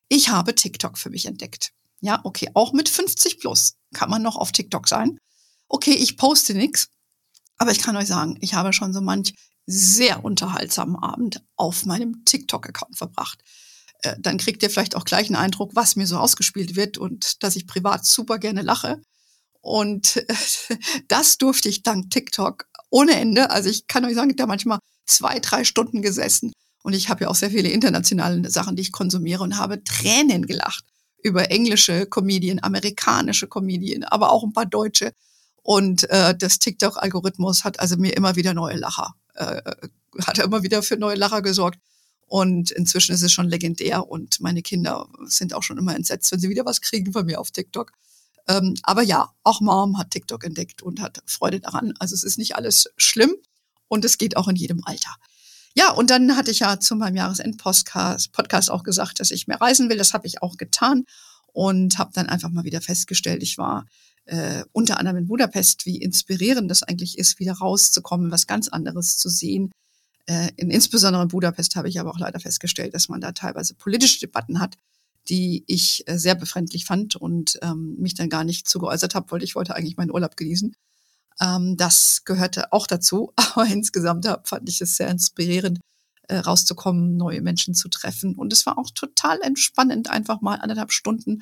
Ich 0.09 0.29
habe 0.29 0.55
TikTok 0.55 0.99
für 0.99 1.11
mich 1.11 1.27
entdeckt. 1.27 1.73
Ja, 2.01 2.21
okay, 2.25 2.51
auch 2.55 2.73
mit 2.73 2.89
50 2.89 3.39
plus 3.39 3.75
kann 3.95 4.11
man 4.11 4.23
noch 4.23 4.37
auf 4.37 4.53
TikTok 4.53 4.89
sein. 4.89 5.19
Okay, 5.69 5.93
ich 5.93 6.17
poste 6.17 6.55
nichts, 6.55 6.89
aber 7.57 7.71
ich 7.71 7.81
kann 7.81 7.97
euch 7.97 8.09
sagen, 8.09 8.37
ich 8.41 8.55
habe 8.55 8.73
schon 8.73 8.93
so 8.93 9.01
manch 9.01 9.35
sehr 9.67 10.25
unterhaltsamen 10.25 10.97
Abend 10.97 11.43
auf 11.57 11.87
meinem 11.87 12.25
TikTok-Account 12.25 12.99
verbracht. 12.99 13.39
Äh, 14.01 14.17
dann 14.19 14.39
kriegt 14.39 14.63
ihr 14.63 14.71
vielleicht 14.71 14.97
auch 14.97 15.05
gleich 15.05 15.29
einen 15.29 15.37
Eindruck, 15.37 15.75
was 15.75 15.97
mir 15.97 16.07
so 16.07 16.19
ausgespielt 16.19 16.77
wird 16.77 16.99
und 16.99 17.43
dass 17.43 17.57
ich 17.57 17.67
privat 17.67 18.05
super 18.05 18.39
gerne 18.39 18.63
lache. 18.63 19.01
Und 19.61 20.27
das 21.09 21.39
durfte 21.39 21.69
ich 21.69 21.85
dank 21.85 22.11
TikTok 22.11 22.67
ohne 22.91 23.13
Ende. 23.13 23.51
Also 23.51 23.71
ich 23.71 23.87
kann 23.87 24.05
euch 24.05 24.15
sagen, 24.15 24.35
da 24.37 24.47
manchmal 24.47 24.81
zwei, 25.13 25.39
drei 25.39 25.65
Stunden 25.65 26.03
gesessen. 26.03 26.53
Und 26.83 26.95
ich 26.95 27.09
habe 27.09 27.25
ja 27.25 27.29
auch 27.29 27.35
sehr 27.35 27.51
viele 27.51 27.69
internationale 27.69 28.51
Sachen, 28.51 28.77
die 28.77 28.83
ich 28.83 28.93
konsumiere 28.93 29.43
und 29.43 29.59
habe 29.59 29.85
Tränen 29.85 30.47
gelacht 30.47 30.85
über 31.23 31.51
englische 31.51 32.07
Comedien, 32.07 32.63
amerikanische 32.63 33.47
Comedien, 33.47 34.03
aber 34.05 34.33
auch 34.33 34.43
ein 34.43 34.53
paar 34.53 34.67
deutsche. 34.67 35.13
Und 35.63 36.11
äh, 36.11 36.37
das 36.37 36.59
TikTok-Algorithmus 36.59 37.63
hat 37.63 37.79
also 37.79 37.97
mir 37.97 38.17
immer 38.17 38.35
wieder 38.35 38.53
neue 38.53 38.77
Lacher, 38.77 39.15
äh, 39.35 39.63
hat 40.27 40.39
immer 40.39 40.65
wieder 40.65 40.83
für 40.83 40.97
neue 40.97 41.15
Lacher 41.15 41.43
gesorgt. 41.43 41.79
Und 42.27 42.71
inzwischen 42.73 43.15
ist 43.15 43.23
es 43.23 43.31
schon 43.31 43.49
legendär 43.49 44.09
und 44.09 44.41
meine 44.41 44.63
Kinder 44.63 45.07
sind 45.27 45.55
auch 45.55 45.63
schon 45.63 45.79
immer 45.79 45.95
entsetzt, 45.95 46.33
wenn 46.33 46.41
sie 46.41 46.49
wieder 46.49 46.65
was 46.65 46.81
kriegen 46.81 47.13
von 47.13 47.27
mir 47.27 47.39
auf 47.39 47.51
TikTok. 47.51 47.93
Ähm, 48.49 48.75
aber 48.83 49.03
ja, 49.03 49.31
auch 49.45 49.61
Mom 49.61 49.99
hat 49.99 50.11
TikTok 50.11 50.43
entdeckt 50.43 50.83
und 50.83 51.01
hat 51.01 51.23
Freude 51.27 51.61
daran. 51.61 51.95
Also 51.99 52.15
es 52.15 52.25
ist 52.25 52.39
nicht 52.39 52.57
alles 52.57 52.89
schlimm 52.97 53.37
und 53.93 54.07
es 54.07 54.17
geht 54.17 54.39
auch 54.39 54.49
in 54.49 54.57
jedem 54.57 54.83
Alter. 54.85 55.15
Ja, 55.75 55.91
und 55.91 56.09
dann 56.09 56.35
hatte 56.35 56.51
ich 56.51 56.61
ja 56.61 56.81
zu 56.81 56.97
meinem 56.97 57.17
Jahresend-Podcast 57.17 58.33
Podcast 58.33 58.71
auch 58.71 58.85
gesagt, 58.85 59.21
dass 59.21 59.31
ich 59.31 59.49
mehr 59.49 59.61
reisen 59.61 59.91
will. 59.91 59.99
Das 59.99 60.15
habe 60.15 60.27
ich 60.27 60.41
auch 60.41 60.57
getan 60.57 61.05
und 61.53 61.99
habe 61.99 62.11
dann 62.15 62.27
einfach 62.27 62.49
mal 62.49 62.65
wieder 62.65 62.81
festgestellt, 62.81 63.43
ich 63.43 63.59
war 63.59 63.85
äh, 64.25 64.65
unter 64.73 64.99
anderem 64.99 65.19
in 65.19 65.27
Budapest, 65.27 65.85
wie 65.85 65.99
inspirierend 65.99 66.71
das 66.71 66.83
eigentlich 66.83 67.19
ist, 67.19 67.39
wieder 67.39 67.53
rauszukommen, 67.53 68.31
was 68.31 68.47
ganz 68.47 68.69
anderes 68.69 69.19
zu 69.19 69.29
sehen. 69.29 69.73
Äh, 70.25 70.53
in, 70.57 70.71
insbesondere 70.71 71.25
in 71.25 71.29
Budapest 71.29 71.77
habe 71.77 71.91
ich 71.91 72.01
aber 72.01 72.13
auch 72.13 72.19
leider 72.19 72.41
festgestellt, 72.41 72.95
dass 72.95 73.11
man 73.11 73.21
da 73.21 73.33
teilweise 73.33 73.75
politische 73.75 74.21
Debatten 74.21 74.59
hat, 74.59 74.79
die 75.29 75.65
ich 75.67 76.05
äh, 76.07 76.17
sehr 76.17 76.35
befremdlich 76.35 76.87
fand 76.87 77.17
und 77.17 77.59
ähm, 77.61 77.97
mich 77.99 78.15
dann 78.15 78.31
gar 78.31 78.45
nicht 78.45 78.67
zugeäußert 78.67 79.15
habe, 79.15 79.31
weil 79.33 79.43
ich 79.43 79.55
wollte 79.55 79.75
eigentlich 79.75 79.99
meinen 79.99 80.13
Urlaub 80.13 80.39
genießen. 80.39 80.75
Ähm, 81.41 81.77
das 81.77 82.23
gehörte 82.25 82.73
auch 82.73 82.87
dazu. 82.87 83.33
Aber 83.37 83.67
insgesamt 83.67 84.27
fand 84.45 84.69
ich 84.69 84.81
es 84.81 84.97
sehr 84.97 85.09
inspirierend, 85.09 85.81
äh, 86.29 86.37
rauszukommen, 86.37 87.17
neue 87.17 87.43
Menschen 87.43 87.75
zu 87.75 87.89
treffen. 87.89 88.35
Und 88.35 88.53
es 88.53 88.67
war 88.67 88.79
auch 88.79 88.91
total 88.91 89.41
entspannend, 89.43 90.11
einfach 90.11 90.41
mal 90.41 90.57
anderthalb 90.57 90.93
Stunden 90.93 91.41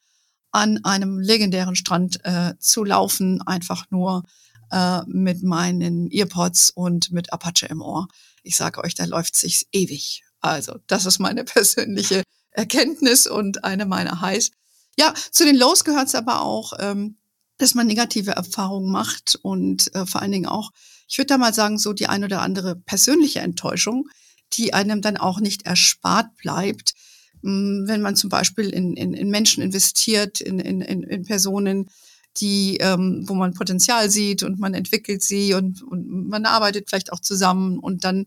an 0.52 0.84
einem 0.84 1.18
legendären 1.18 1.76
Strand 1.76 2.24
äh, 2.24 2.54
zu 2.58 2.84
laufen, 2.84 3.40
einfach 3.42 3.86
nur 3.90 4.24
äh, 4.70 5.02
mit 5.06 5.42
meinen 5.42 6.10
Earpods 6.10 6.70
und 6.70 7.12
mit 7.12 7.32
Apache 7.32 7.66
im 7.66 7.82
Ohr. 7.82 8.08
Ich 8.42 8.56
sage 8.56 8.82
euch, 8.82 8.94
da 8.94 9.04
läuft 9.04 9.36
sich's 9.36 9.66
ewig. 9.72 10.24
Also, 10.40 10.78
das 10.86 11.06
ist 11.06 11.18
meine 11.18 11.44
persönliche 11.44 12.22
Erkenntnis 12.50 13.26
und 13.26 13.64
eine 13.64 13.86
meiner 13.86 14.20
Highs. 14.20 14.50
Ja, 14.98 15.14
zu 15.30 15.44
den 15.44 15.56
Lows 15.56 15.84
gehört 15.84 16.08
es 16.08 16.14
aber 16.14 16.42
auch, 16.42 16.72
ähm, 16.78 17.16
dass 17.60 17.74
man 17.74 17.86
negative 17.86 18.32
Erfahrungen 18.32 18.90
macht 18.90 19.38
und 19.42 19.94
äh, 19.94 20.06
vor 20.06 20.22
allen 20.22 20.32
Dingen 20.32 20.46
auch, 20.46 20.70
ich 21.08 21.18
würde 21.18 21.26
da 21.26 21.38
mal 21.38 21.52
sagen, 21.52 21.78
so 21.78 21.92
die 21.92 22.06
ein 22.06 22.24
oder 22.24 22.40
andere 22.40 22.76
persönliche 22.76 23.40
Enttäuschung, 23.40 24.08
die 24.54 24.72
einem 24.72 25.02
dann 25.02 25.16
auch 25.16 25.40
nicht 25.40 25.66
erspart 25.66 26.36
bleibt, 26.36 26.94
hm, 27.42 27.84
wenn 27.86 28.00
man 28.00 28.16
zum 28.16 28.30
Beispiel 28.30 28.70
in, 28.70 28.94
in, 28.94 29.12
in 29.12 29.28
Menschen 29.28 29.62
investiert, 29.62 30.40
in, 30.40 30.58
in, 30.58 30.80
in 30.80 31.24
Personen, 31.24 31.90
die, 32.38 32.78
ähm, 32.78 33.24
wo 33.26 33.34
man 33.34 33.54
Potenzial 33.54 34.10
sieht 34.10 34.42
und 34.42 34.58
man 34.58 34.72
entwickelt 34.72 35.22
sie 35.22 35.52
und, 35.52 35.82
und 35.82 36.28
man 36.28 36.46
arbeitet 36.46 36.88
vielleicht 36.88 37.12
auch 37.12 37.20
zusammen 37.20 37.78
und 37.78 38.04
dann 38.04 38.26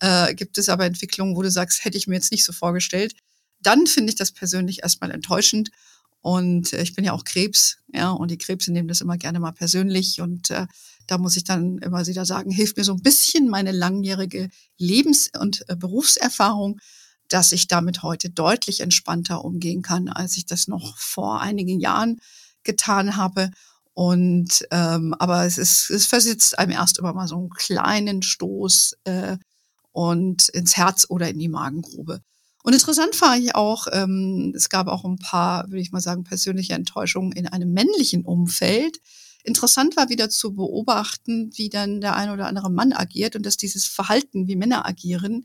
äh, 0.00 0.34
gibt 0.34 0.58
es 0.58 0.68
aber 0.68 0.84
Entwicklungen, 0.84 1.36
wo 1.36 1.42
du 1.42 1.50
sagst, 1.50 1.84
hätte 1.84 1.96
ich 1.96 2.06
mir 2.06 2.16
jetzt 2.16 2.32
nicht 2.32 2.44
so 2.44 2.52
vorgestellt. 2.52 3.14
Dann 3.60 3.86
finde 3.86 4.10
ich 4.10 4.16
das 4.16 4.32
persönlich 4.32 4.82
erstmal 4.82 5.10
enttäuschend 5.10 5.70
und 6.24 6.72
äh, 6.72 6.80
ich 6.80 6.94
bin 6.94 7.04
ja 7.04 7.12
auch 7.12 7.24
Krebs, 7.24 7.76
ja, 7.92 8.10
und 8.10 8.30
die 8.30 8.38
Krebse 8.38 8.72
nehmen 8.72 8.88
das 8.88 9.02
immer 9.02 9.18
gerne 9.18 9.40
mal 9.40 9.52
persönlich. 9.52 10.22
Und 10.22 10.50
äh, 10.50 10.66
da 11.06 11.18
muss 11.18 11.36
ich 11.36 11.44
dann 11.44 11.76
immer 11.78 12.06
wieder 12.06 12.24
sagen, 12.24 12.50
hilft 12.50 12.78
mir 12.78 12.84
so 12.84 12.94
ein 12.94 13.02
bisschen 13.02 13.50
meine 13.50 13.72
langjährige 13.72 14.48
Lebens- 14.78 15.30
und 15.38 15.68
äh, 15.68 15.76
Berufserfahrung, 15.76 16.80
dass 17.28 17.52
ich 17.52 17.68
damit 17.68 18.02
heute 18.02 18.30
deutlich 18.30 18.80
entspannter 18.80 19.44
umgehen 19.44 19.82
kann, 19.82 20.08
als 20.08 20.38
ich 20.38 20.46
das 20.46 20.66
noch 20.66 20.96
vor 20.96 21.42
einigen 21.42 21.78
Jahren 21.78 22.20
getan 22.62 23.16
habe. 23.16 23.50
Und 23.92 24.66
ähm, 24.70 25.14
aber 25.18 25.44
es 25.44 25.58
ist, 25.58 25.90
es 25.90 26.06
versitzt 26.06 26.58
einem 26.58 26.72
erst 26.72 26.98
immer 26.98 27.12
mal 27.12 27.28
so 27.28 27.36
einen 27.36 27.50
kleinen 27.50 28.22
Stoß 28.22 28.96
äh, 29.04 29.36
und 29.92 30.48
ins 30.48 30.78
Herz 30.78 31.04
oder 31.06 31.28
in 31.28 31.38
die 31.38 31.50
Magengrube. 31.50 32.22
Und 32.64 32.72
interessant 32.72 33.20
war 33.20 33.36
ich 33.36 33.54
auch, 33.54 33.88
ähm, 33.92 34.54
es 34.56 34.70
gab 34.70 34.86
auch 34.86 35.04
ein 35.04 35.18
paar, 35.18 35.68
würde 35.68 35.82
ich 35.82 35.92
mal 35.92 36.00
sagen, 36.00 36.24
persönliche 36.24 36.72
Enttäuschungen 36.72 37.32
in 37.32 37.46
einem 37.46 37.74
männlichen 37.74 38.24
Umfeld. 38.24 39.00
Interessant 39.42 39.98
war 39.98 40.08
wieder 40.08 40.30
zu 40.30 40.54
beobachten, 40.54 41.50
wie 41.56 41.68
dann 41.68 42.00
der 42.00 42.16
ein 42.16 42.30
oder 42.30 42.46
andere 42.46 42.70
Mann 42.70 42.94
agiert 42.94 43.36
und 43.36 43.44
dass 43.44 43.58
dieses 43.58 43.84
Verhalten, 43.84 44.48
wie 44.48 44.56
Männer 44.56 44.86
agieren, 44.86 45.44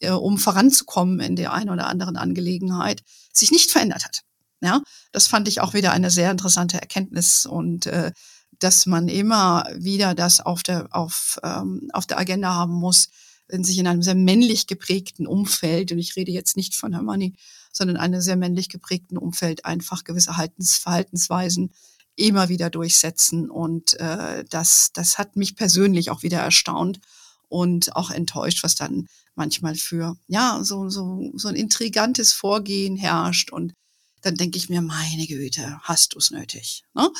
äh, 0.00 0.10
um 0.10 0.36
voranzukommen 0.36 1.20
in 1.20 1.34
der 1.34 1.54
einen 1.54 1.70
oder 1.70 1.86
anderen 1.86 2.18
Angelegenheit, 2.18 3.02
sich 3.32 3.50
nicht 3.50 3.70
verändert 3.70 4.04
hat. 4.04 4.20
Ja, 4.60 4.82
das 5.12 5.28
fand 5.28 5.48
ich 5.48 5.62
auch 5.62 5.72
wieder 5.72 5.92
eine 5.92 6.10
sehr 6.10 6.30
interessante 6.30 6.78
Erkenntnis 6.78 7.46
und 7.46 7.86
äh, 7.86 8.12
dass 8.58 8.84
man 8.84 9.08
immer 9.08 9.64
wieder 9.74 10.14
das 10.14 10.40
auf 10.42 10.62
der 10.62 10.88
auf 10.90 11.40
ähm, 11.42 11.88
auf 11.94 12.04
der 12.06 12.18
Agenda 12.18 12.52
haben 12.52 12.74
muss, 12.74 13.08
wenn 13.50 13.64
sich 13.64 13.78
in 13.78 13.86
einem 13.86 14.02
sehr 14.02 14.14
männlich 14.14 14.66
geprägten 14.66 15.26
Umfeld, 15.26 15.92
und 15.92 15.98
ich 15.98 16.16
rede 16.16 16.32
jetzt 16.32 16.56
nicht 16.56 16.74
von 16.76 16.92
Hermanni, 16.92 17.34
sondern 17.72 17.96
einem 17.96 18.20
sehr 18.20 18.36
männlich 18.36 18.68
geprägten 18.68 19.16
Umfeld 19.18 19.64
einfach 19.64 20.04
gewisse 20.04 20.36
Haltens, 20.36 20.76
Verhaltensweisen 20.76 21.72
immer 22.16 22.48
wieder 22.48 22.70
durchsetzen. 22.70 23.50
Und 23.50 23.94
äh, 24.00 24.44
das, 24.48 24.90
das 24.92 25.18
hat 25.18 25.36
mich 25.36 25.56
persönlich 25.56 26.10
auch 26.10 26.22
wieder 26.22 26.38
erstaunt 26.38 27.00
und 27.48 27.96
auch 27.96 28.10
enttäuscht, 28.10 28.62
was 28.62 28.74
dann 28.74 29.08
manchmal 29.34 29.74
für 29.74 30.16
ja 30.28 30.60
so 30.62 30.88
so 30.88 31.30
so 31.34 31.48
ein 31.48 31.56
intrigantes 31.56 32.32
Vorgehen 32.32 32.96
herrscht 32.96 33.52
und 33.52 33.74
dann 34.22 34.34
denke 34.34 34.58
ich 34.58 34.68
mir, 34.68 34.82
meine 34.82 35.26
Güte, 35.26 35.78
hast 35.82 36.14
du 36.14 36.18
es 36.18 36.30
nötig. 36.30 36.84
Ne? 36.94 37.10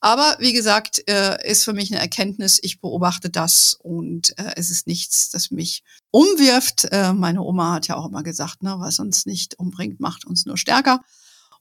Aber 0.00 0.36
wie 0.40 0.52
gesagt, 0.52 1.02
äh, 1.08 1.38
ist 1.48 1.64
für 1.64 1.72
mich 1.72 1.90
eine 1.90 2.00
Erkenntnis, 2.00 2.58
ich 2.62 2.80
beobachte 2.80 3.30
das 3.30 3.76
und 3.80 4.36
äh, 4.38 4.54
es 4.56 4.70
ist 4.70 4.86
nichts, 4.86 5.30
das 5.30 5.50
mich 5.50 5.84
umwirft. 6.10 6.86
Äh, 6.90 7.12
meine 7.12 7.42
Oma 7.42 7.74
hat 7.74 7.88
ja 7.88 7.96
auch 7.96 8.06
immer 8.06 8.22
gesagt, 8.22 8.62
ne, 8.62 8.76
was 8.78 8.98
uns 8.98 9.26
nicht 9.26 9.58
umbringt, 9.58 10.00
macht 10.00 10.24
uns 10.24 10.46
nur 10.46 10.56
stärker. 10.56 11.00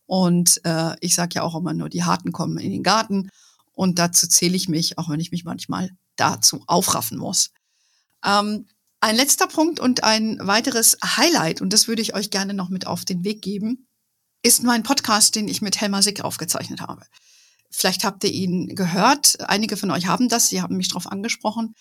Und 0.05 0.61
äh, 0.65 0.95
ich 1.01 1.13
sage 1.13 1.35
ja 1.35 1.43
auch 1.43 1.55
immer 1.55 1.73
nur, 1.73 1.89
die 1.89 2.03
Harten 2.03 2.31
kommen 2.31 2.57
in 2.57 2.71
den 2.71 2.83
Garten. 2.83 3.29
Und 3.73 3.99
dazu 3.99 4.27
zähle 4.27 4.55
ich 4.55 4.67
mich, 4.67 4.97
auch 4.97 5.09
wenn 5.09 5.19
ich 5.19 5.31
mich 5.31 5.45
manchmal 5.45 5.91
dazu 6.15 6.63
aufraffen 6.65 7.17
muss. 7.17 7.51
Ähm, 8.25 8.65
ein 9.01 9.15
letzter 9.15 9.47
Punkt 9.47 9.79
und 9.79 10.03
ein 10.03 10.39
weiteres 10.41 10.97
Highlight, 11.03 11.61
und 11.61 11.71
das 11.71 11.87
würde 11.87 12.01
ich 12.01 12.15
euch 12.15 12.31
gerne 12.31 12.53
noch 12.53 12.69
mit 12.69 12.87
auf 12.87 13.05
den 13.05 13.23
Weg 13.23 13.41
geben 13.41 13.87
ist 14.41 14.63
mein 14.63 14.83
Podcast, 14.83 15.35
den 15.35 15.47
ich 15.47 15.61
mit 15.61 15.79
Helma 15.79 16.01
Sick 16.01 16.21
aufgezeichnet 16.21 16.81
habe. 16.81 17.03
Vielleicht 17.69 18.03
habt 18.03 18.23
ihr 18.23 18.31
ihn 18.31 18.75
gehört. 18.75 19.39
Einige 19.41 19.77
von 19.77 19.91
euch 19.91 20.07
haben 20.07 20.29
das. 20.29 20.47
Sie 20.47 20.61
haben 20.61 20.77
mich 20.77 20.89
darauf 20.89 21.11
angesprochen. 21.11 21.75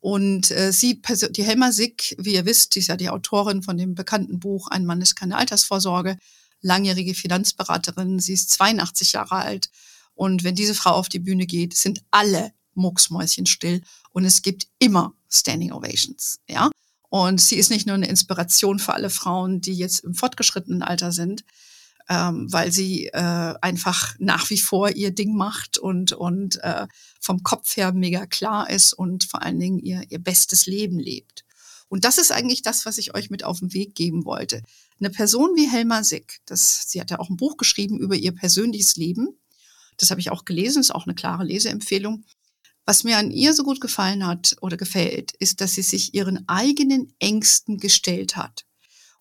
Und 0.00 0.50
äh, 0.50 0.72
sie, 0.72 1.00
die 1.30 1.44
Helma 1.44 1.72
Sick, 1.72 2.14
wie 2.18 2.34
ihr 2.34 2.44
wisst, 2.44 2.76
ist 2.76 2.88
ja 2.88 2.96
die 2.96 3.08
Autorin 3.08 3.62
von 3.62 3.76
dem 3.76 3.94
bekannten 3.94 4.38
Buch 4.38 4.68
Ein 4.68 4.84
Mann 4.84 5.00
ist 5.00 5.14
keine 5.16 5.36
Altersvorsorge, 5.36 6.18
langjährige 6.60 7.14
Finanzberaterin. 7.14 8.18
Sie 8.18 8.34
ist 8.34 8.50
82 8.50 9.12
Jahre 9.12 9.36
alt. 9.36 9.70
Und 10.14 10.44
wenn 10.44 10.54
diese 10.54 10.74
Frau 10.74 10.92
auf 10.92 11.08
die 11.08 11.18
Bühne 11.18 11.46
geht, 11.46 11.74
sind 11.74 12.02
alle 12.10 12.52
Mucksmäuschen 12.74 13.46
still 13.46 13.82
und 14.10 14.24
es 14.24 14.42
gibt 14.42 14.68
immer 14.78 15.14
Standing 15.28 15.72
Ovations, 15.72 16.40
ja. 16.48 16.70
Und 17.08 17.40
sie 17.40 17.56
ist 17.56 17.70
nicht 17.70 17.86
nur 17.86 17.94
eine 17.94 18.08
Inspiration 18.08 18.80
für 18.80 18.92
alle 18.92 19.10
Frauen, 19.10 19.60
die 19.60 19.74
jetzt 19.74 20.00
im 20.00 20.14
fortgeschrittenen 20.14 20.82
Alter 20.82 21.12
sind, 21.12 21.44
ähm, 22.08 22.52
weil 22.52 22.70
sie 22.70 23.06
äh, 23.06 23.54
einfach 23.60 24.14
nach 24.18 24.50
wie 24.50 24.58
vor 24.58 24.90
ihr 24.90 25.10
Ding 25.10 25.34
macht 25.36 25.78
und, 25.78 26.12
und 26.12 26.62
äh, 26.62 26.86
vom 27.20 27.42
Kopf 27.42 27.76
her 27.76 27.92
mega 27.92 28.26
klar 28.26 28.68
ist 28.68 28.92
und 28.92 29.24
vor 29.24 29.42
allen 29.42 29.58
Dingen 29.58 29.78
ihr, 29.78 30.02
ihr 30.08 30.18
bestes 30.18 30.66
Leben 30.66 30.98
lebt. 30.98 31.44
Und 31.88 32.04
das 32.04 32.18
ist 32.18 32.32
eigentlich 32.32 32.62
das, 32.62 32.86
was 32.86 32.98
ich 32.98 33.14
euch 33.14 33.30
mit 33.30 33.44
auf 33.44 33.60
den 33.60 33.72
Weg 33.72 33.94
geben 33.94 34.24
wollte. 34.24 34.62
Eine 35.00 35.10
Person 35.10 35.50
wie 35.56 35.70
Helma 35.70 36.02
Sick, 36.02 36.40
das, 36.46 36.84
sie 36.88 37.00
hat 37.00 37.10
ja 37.10 37.18
auch 37.18 37.30
ein 37.30 37.36
Buch 37.36 37.56
geschrieben 37.56 37.98
über 37.98 38.16
ihr 38.16 38.32
persönliches 38.32 38.96
Leben. 38.96 39.38
Das 39.96 40.10
habe 40.10 40.20
ich 40.20 40.30
auch 40.30 40.44
gelesen, 40.44 40.80
ist 40.80 40.94
auch 40.94 41.06
eine 41.06 41.14
klare 41.14 41.44
Leseempfehlung. 41.44 42.24
Was 42.86 43.04
mir 43.04 43.16
an 43.16 43.30
ihr 43.30 43.54
so 43.54 43.64
gut 43.64 43.80
gefallen 43.80 44.26
hat 44.26 44.56
oder 44.60 44.76
gefällt, 44.76 45.32
ist, 45.38 45.60
dass 45.60 45.74
sie 45.74 45.82
sich 45.82 46.14
ihren 46.14 46.48
eigenen 46.48 47.14
Ängsten 47.18 47.78
gestellt 47.78 48.36
hat. 48.36 48.66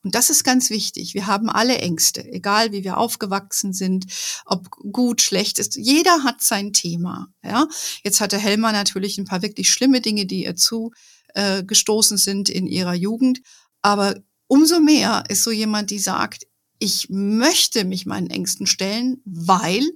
Und 0.04 0.16
das 0.16 0.30
ist 0.30 0.44
ganz 0.44 0.70
wichtig. 0.70 1.14
Wir 1.14 1.28
haben 1.28 1.50
alle 1.50 1.78
Ängste, 1.78 2.26
egal 2.26 2.74
wie 2.74 2.84
wir 2.84 2.98
aufgewachsen 2.98 3.72
sind, 3.72 4.06
ob 4.46 4.70
gut, 4.70 5.22
schlecht 5.22 5.60
ist. 5.60 5.76
Jeder 5.78 6.24
hat 6.24 6.42
sein 6.42 6.74
Thema. 6.74 7.30
Ja, 7.42 7.68
jetzt 8.04 8.20
hatte 8.20 8.38
Helma 8.38 8.74
natürlich 8.74 9.18
ein 9.18 9.26
paar 9.26 9.42
wirklich 9.42 9.72
schlimme 9.72 10.02
Dinge, 10.02 10.26
die 10.26 10.44
ihr 10.44 10.58
zugestoßen 10.58 12.18
äh, 12.18 12.20
sind 12.20 12.50
in 12.50 12.68
ihrer 12.68 12.94
Jugend. 12.94 13.40
Aber 13.82 14.16
umso 14.48 14.82
mehr 14.82 15.24
ist 15.30 15.44
so 15.44 15.52
jemand, 15.52 15.90
die 15.90 16.00
sagt, 16.00 16.48
ich 16.80 17.08
möchte 17.10 17.86
mich 17.86 18.06
meinen 18.06 18.30
Ängsten 18.30 18.68
stellen, 18.68 19.22
weil 19.24 19.90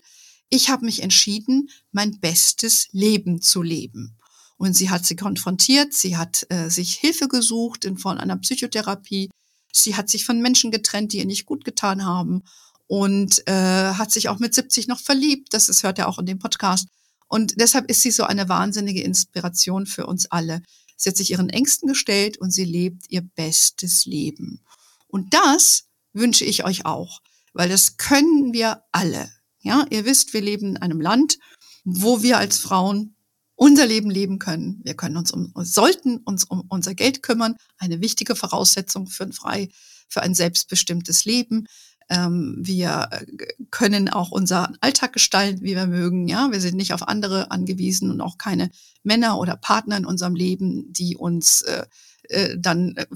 ich 0.50 0.70
habe 0.70 0.86
mich 0.86 1.04
entschieden, 1.04 1.70
mein 1.92 2.20
bestes 2.22 2.88
Leben 2.94 3.42
zu 3.42 3.62
leben. 3.62 4.18
Und 4.56 4.74
sie 4.74 4.90
hat 4.90 5.06
sie 5.06 5.18
konfrontiert, 5.18 5.94
sie 5.94 6.16
hat 6.16 6.46
äh, 6.50 6.70
sich 6.70 6.94
Hilfe 6.94 7.28
gesucht 7.28 7.84
in 7.84 7.98
Form 7.98 8.18
einer 8.18 8.38
Psychotherapie, 8.38 9.30
Sie 9.78 9.96
hat 9.96 10.10
sich 10.10 10.26
von 10.26 10.42
Menschen 10.42 10.72
getrennt, 10.72 11.14
die 11.14 11.20
ihr 11.20 11.26
nicht 11.26 11.46
gut 11.46 11.66
getan 11.66 12.06
haben 12.06 12.44
und 12.88 13.48
äh, 13.48 13.94
hat 13.94 14.12
sich 14.12 14.30
auch 14.30 14.40
mit 14.40 14.54
70 14.54 14.88
noch 14.88 15.00
verliebt. 15.00 15.54
Das 15.54 15.70
ist, 15.70 15.84
hört 15.84 15.98
ja 15.98 16.08
auch 16.08 16.20
in 16.20 16.26
dem 16.26 16.40
Podcast. 16.40 16.88
Und 17.28 17.60
deshalb 17.60 17.90
ist 17.90 18.02
sie 18.02 18.12
so 18.12 18.24
eine 18.24 18.48
wahnsinnige 18.50 19.02
Inspiration 19.02 19.86
für 19.86 20.06
uns 20.06 20.32
alle. 20.32 20.62
Sie 20.96 21.10
hat 21.10 21.18
sich 21.18 21.32
ihren 21.32 21.50
Ängsten 21.50 21.88
gestellt 21.88 22.38
und 22.38 22.52
sie 22.52 22.66
lebt 22.66 23.06
ihr 23.10 23.22
bestes 23.22 24.06
Leben. 24.06 24.62
Und 25.08 25.34
das 25.34 25.86
wünsche 26.14 26.46
ich 26.46 26.64
euch 26.64 26.86
auch, 26.86 27.22
weil 27.54 27.70
das 27.70 27.98
können 27.98 28.54
wir 28.54 28.84
alle. 28.92 29.30
Ja, 29.60 29.86
ihr 29.90 30.06
wisst, 30.06 30.34
wir 30.34 30.42
leben 30.42 30.70
in 30.70 30.78
einem 30.78 31.02
Land, 31.02 31.38
wo 31.84 32.24
wir 32.24 32.38
als 32.38 32.58
Frauen 32.58 33.17
unser 33.58 33.88
Leben 33.88 34.10
leben 34.10 34.40
können. 34.40 34.80
Wir 34.84 34.94
können 34.94 35.18
uns 35.18 35.32
um, 35.32 35.52
sollten 35.56 36.18
uns 36.18 36.46
um 36.46 36.64
unser 36.70 36.94
Geld 36.94 37.24
kümmern. 37.24 37.56
Eine 37.78 38.02
wichtige 38.02 38.36
Voraussetzung 38.36 39.08
für 39.08 39.24
ein 39.24 39.34
frei, 39.34 39.70
für 40.08 40.22
ein 40.22 40.36
selbstbestimmtes 40.36 41.26
Leben. 41.26 41.68
Ähm, 42.08 42.56
wir 42.60 43.10
äh, 43.12 43.26
können 43.72 44.10
auch 44.10 44.30
unseren 44.30 44.78
Alltag 44.80 45.12
gestalten, 45.12 45.64
wie 45.64 45.76
wir 45.76 45.88
mögen. 45.88 46.28
Ja, 46.28 46.52
wir 46.52 46.62
sind 46.62 46.78
nicht 46.78 46.94
auf 46.94 47.08
andere 47.08 47.50
angewiesen 47.50 48.12
und 48.12 48.22
auch 48.22 48.38
keine 48.38 48.70
Männer 49.04 49.40
oder 49.40 49.58
Partner 49.58 49.98
in 49.98 50.06
unserem 50.06 50.36
Leben, 50.36 50.94
die 50.94 51.18
uns 51.18 51.64
äh, 51.64 51.86
äh, 52.30 52.56
dann 52.58 52.96
äh, 52.96 53.08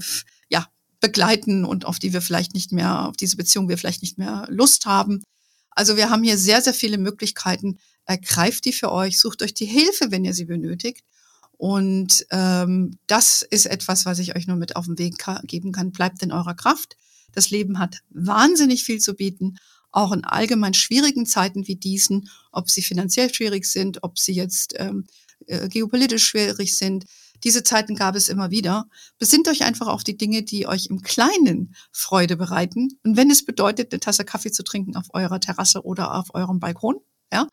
ja 0.50 0.66
begleiten 1.00 1.64
und 1.64 1.86
auf 1.86 2.00
die 2.00 2.12
wir 2.12 2.20
vielleicht 2.20 2.52
nicht 2.52 2.72
mehr, 2.72 3.08
auf 3.08 3.16
diese 3.16 3.36
Beziehung 3.36 3.68
wir 3.68 3.78
vielleicht 3.78 4.02
nicht 4.02 4.18
mehr 4.18 4.46
Lust 4.50 4.86
haben. 4.86 5.22
Also 5.70 5.96
wir 5.96 6.10
haben 6.10 6.24
hier 6.24 6.36
sehr, 6.36 6.60
sehr 6.60 6.74
viele 6.74 6.98
Möglichkeiten, 6.98 7.78
ergreift 8.06 8.64
die 8.64 8.72
für 8.72 8.92
euch, 8.92 9.18
sucht 9.18 9.42
euch 9.42 9.54
die 9.54 9.66
Hilfe, 9.66 10.10
wenn 10.10 10.24
ihr 10.24 10.34
sie 10.34 10.44
benötigt. 10.44 11.04
Und 11.52 12.26
ähm, 12.30 12.98
das 13.06 13.42
ist 13.42 13.66
etwas, 13.66 14.04
was 14.04 14.18
ich 14.18 14.34
euch 14.34 14.46
nur 14.46 14.56
mit 14.56 14.74
auf 14.74 14.86
den 14.86 14.98
Weg 14.98 15.24
geben 15.44 15.72
kann. 15.72 15.92
Bleibt 15.92 16.22
in 16.22 16.32
eurer 16.32 16.54
Kraft. 16.54 16.96
Das 17.32 17.50
Leben 17.50 17.78
hat 17.78 18.00
wahnsinnig 18.10 18.84
viel 18.84 18.98
zu 18.98 19.14
bieten, 19.14 19.56
auch 19.90 20.12
in 20.12 20.24
allgemein 20.24 20.74
schwierigen 20.74 21.26
Zeiten 21.26 21.68
wie 21.68 21.76
diesen, 21.76 22.28
ob 22.50 22.68
sie 22.68 22.82
finanziell 22.82 23.32
schwierig 23.32 23.66
sind, 23.66 24.02
ob 24.02 24.18
sie 24.18 24.32
jetzt 24.32 24.74
ähm, 24.76 25.06
äh, 25.46 25.68
geopolitisch 25.68 26.26
schwierig 26.26 26.76
sind. 26.76 27.04
Diese 27.44 27.62
Zeiten 27.62 27.96
gab 27.96 28.14
es 28.14 28.28
immer 28.28 28.50
wieder. 28.50 28.88
Besinnt 29.18 29.48
euch 29.48 29.64
einfach 29.64 29.88
auf 29.88 30.04
die 30.04 30.16
Dinge, 30.16 30.42
die 30.42 30.66
euch 30.66 30.86
im 30.86 31.02
Kleinen 31.02 31.74
Freude 31.90 32.36
bereiten. 32.36 32.98
Und 33.04 33.16
wenn 33.16 33.30
es 33.30 33.44
bedeutet, 33.44 33.92
eine 33.92 34.00
Tasse 34.00 34.24
Kaffee 34.24 34.52
zu 34.52 34.62
trinken 34.62 34.96
auf 34.96 35.06
eurer 35.12 35.40
Terrasse 35.40 35.84
oder 35.84 36.14
auf 36.14 36.34
eurem 36.34 36.60
Balkon, 36.60 36.96
ja, 37.32 37.48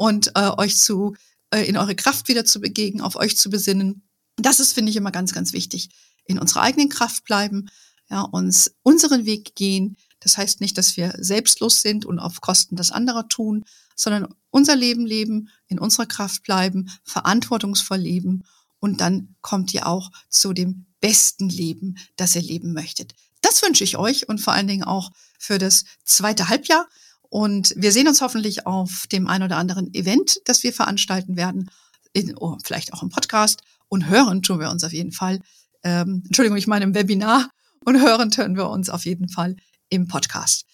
und 0.00 0.32
äh, 0.34 0.48
euch 0.56 0.78
zu 0.78 1.14
äh, 1.50 1.68
in 1.68 1.76
eure 1.76 1.94
Kraft 1.94 2.28
wieder 2.28 2.46
zu 2.46 2.58
begegnen, 2.62 3.02
auf 3.02 3.16
euch 3.16 3.36
zu 3.36 3.50
besinnen. 3.50 4.02
Das 4.36 4.58
ist, 4.58 4.72
finde 4.72 4.88
ich, 4.88 4.96
immer 4.96 5.10
ganz, 5.10 5.34
ganz 5.34 5.52
wichtig. 5.52 5.90
In 6.24 6.38
unserer 6.38 6.62
eigenen 6.62 6.88
Kraft 6.88 7.24
bleiben, 7.24 7.68
ja, 8.08 8.22
uns 8.22 8.72
unseren 8.82 9.26
Weg 9.26 9.54
gehen. 9.56 9.98
Das 10.20 10.38
heißt 10.38 10.62
nicht, 10.62 10.78
dass 10.78 10.96
wir 10.96 11.14
selbstlos 11.18 11.82
sind 11.82 12.06
und 12.06 12.18
auf 12.18 12.40
Kosten 12.40 12.76
des 12.76 12.90
anderer 12.90 13.28
tun, 13.28 13.66
sondern 13.94 14.34
unser 14.48 14.74
Leben 14.74 15.04
leben, 15.04 15.50
in 15.68 15.78
unserer 15.78 16.06
Kraft 16.06 16.44
bleiben, 16.44 16.90
verantwortungsvoll 17.04 17.98
leben 17.98 18.44
und 18.78 19.02
dann 19.02 19.36
kommt 19.42 19.74
ihr 19.74 19.86
auch 19.86 20.10
zu 20.30 20.54
dem 20.54 20.86
besten 21.00 21.50
Leben, 21.50 21.98
das 22.16 22.34
ihr 22.36 22.42
leben 22.42 22.72
möchtet. 22.72 23.14
Das 23.42 23.60
wünsche 23.60 23.84
ich 23.84 23.98
euch 23.98 24.30
und 24.30 24.40
vor 24.40 24.54
allen 24.54 24.66
Dingen 24.66 24.84
auch 24.84 25.10
für 25.38 25.58
das 25.58 25.84
zweite 26.04 26.48
Halbjahr. 26.48 26.88
Und 27.30 27.72
wir 27.76 27.92
sehen 27.92 28.08
uns 28.08 28.20
hoffentlich 28.20 28.66
auf 28.66 29.06
dem 29.10 29.28
ein 29.28 29.42
oder 29.42 29.56
anderen 29.56 29.94
Event, 29.94 30.40
das 30.44 30.62
wir 30.62 30.72
veranstalten 30.72 31.36
werden, 31.36 31.70
in, 32.12 32.36
oh, 32.36 32.58
vielleicht 32.62 32.92
auch 32.92 33.02
im 33.02 33.08
Podcast. 33.08 33.62
Und 33.88 34.08
hören 34.08 34.42
tun 34.42 34.60
wir 34.60 34.70
uns 34.70 34.84
auf 34.84 34.92
jeden 34.92 35.12
Fall. 35.12 35.40
Ähm, 35.82 36.22
Entschuldigung, 36.26 36.58
ich 36.58 36.66
meine 36.66 36.84
im 36.84 36.94
Webinar. 36.94 37.48
Und 37.84 38.00
hören 38.00 38.30
tun 38.30 38.56
wir 38.56 38.68
uns 38.68 38.90
auf 38.90 39.06
jeden 39.06 39.28
Fall 39.28 39.56
im 39.88 40.06
Podcast. 40.08 40.66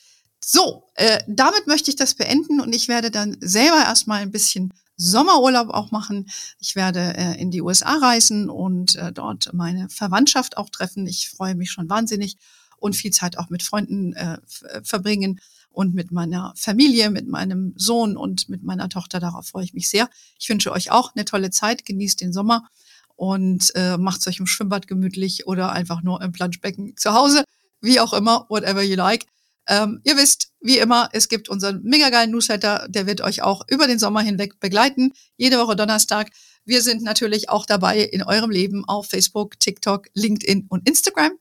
So, 0.45 0.85
äh, 0.95 1.21
damit 1.29 1.67
möchte 1.67 1.91
ich 1.91 1.97
das 1.97 2.15
beenden 2.15 2.61
und 2.61 2.75
ich 2.75 2.89
werde 2.89 3.11
dann 3.11 3.37
selber 3.41 3.79
erstmal 3.79 4.23
ein 4.23 4.33
bisschen 4.33 4.73
Sommerurlaub 4.97 5.69
auch 5.71 5.91
machen. 5.91 6.29
Ich 6.59 6.75
werde 6.75 7.17
äh, 7.17 7.41
in 7.41 7.51
die 7.51 7.61
USA 7.61 7.97
reisen 7.99 8.49
und 8.49 8.97
äh, 8.97 9.13
dort 9.13 9.53
meine 9.53 9.89
Verwandtschaft 9.89 10.57
auch 10.57 10.71
treffen. 10.71 11.07
Ich 11.07 11.29
freue 11.29 11.55
mich 11.55 11.71
schon 11.71 11.91
wahnsinnig 11.91 12.37
und 12.79 12.97
viel 12.97 13.13
Zeit 13.13 13.39
auch 13.39 13.51
mit 13.51 13.63
Freunden 13.63 14.15
äh, 14.15 14.39
verbringen 14.83 15.41
und 15.77 15.95
mit 15.95 16.11
meiner 16.11 16.55
Familie, 16.57 17.11
mit 17.11 17.29
meinem 17.29 17.75
Sohn 17.77 18.17
und 18.17 18.49
mit 18.49 18.63
meiner 18.63 18.89
Tochter. 18.89 19.21
Darauf 19.21 19.49
freue 19.49 19.65
ich 19.65 19.75
mich 19.75 19.91
sehr. 19.91 20.09
Ich 20.39 20.49
wünsche 20.49 20.73
euch 20.73 20.91
auch 20.91 21.15
eine 21.15 21.27
tolle 21.27 21.51
Zeit. 21.51 21.85
Genießt 21.85 22.23
den 22.23 22.33
Sommer 22.33 22.67
und 23.15 23.75
äh, 23.75 23.99
macht 23.99 24.27
euch 24.27 24.39
im 24.39 24.47
Schwimmbad 24.47 24.87
gemütlich 24.87 25.47
oder 25.47 25.73
einfach 25.73 26.03
nur 26.03 26.23
im 26.23 26.33
Planschbecken 26.33 26.97
zu 26.97 27.13
Hause. 27.13 27.45
Wie 27.83 28.01
auch 28.01 28.15
immer, 28.15 28.47
whatever 28.49 28.83
you 28.83 28.97
like. 28.97 29.27
Ähm, 29.69 30.01
ihr 30.05 30.17
wisst, 30.17 30.51
wie 30.63 30.79
immer, 30.79 31.11
es 31.13 31.29
gibt 31.29 31.51
unseren 31.51 31.83
mega 31.83 32.09
geilen 32.09 32.31
Newsletter, 32.31 32.87
der 32.89 33.07
wird 33.07 33.21
euch 33.21 33.43
auch 33.43 33.61
über 33.69 33.87
den 33.87 33.99
Sommer 33.99 34.23
hinweg 34.23 34.59
begleiten. 34.61 35.13
Jede 35.37 35.59
Woche 35.59 35.77
Donnerstag. 35.77 36.31
Wir 36.65 36.81
sind 36.81 37.03
natürlich 37.03 37.51
auch 37.51 37.67
dabei 37.67 38.01
in 38.01 38.23
eurem 38.23 38.51
Leben 38.51 38.87
auf 38.87 39.11
Facebook, 39.11 39.61
TikTok, 39.61 40.07
LinkedIn 40.15 40.69
und 40.71 40.89
Instagram. 40.89 41.33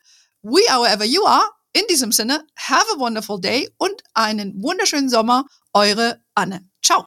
We 0.42 0.70
are 0.70 0.82
wherever 0.82 1.06
you 1.06 1.26
are. 1.26 1.55
In 1.76 1.84
diesem 1.90 2.14
Sinne, 2.14 2.48
have 2.56 2.86
a 2.96 3.00
wonderful 3.00 3.38
day 3.38 3.70
und 3.78 4.02
einen 4.14 4.64
wunderschönen 4.64 5.10
Sommer. 5.10 5.44
Eure 5.74 6.22
Anne. 6.34 6.70
Ciao. 6.82 7.04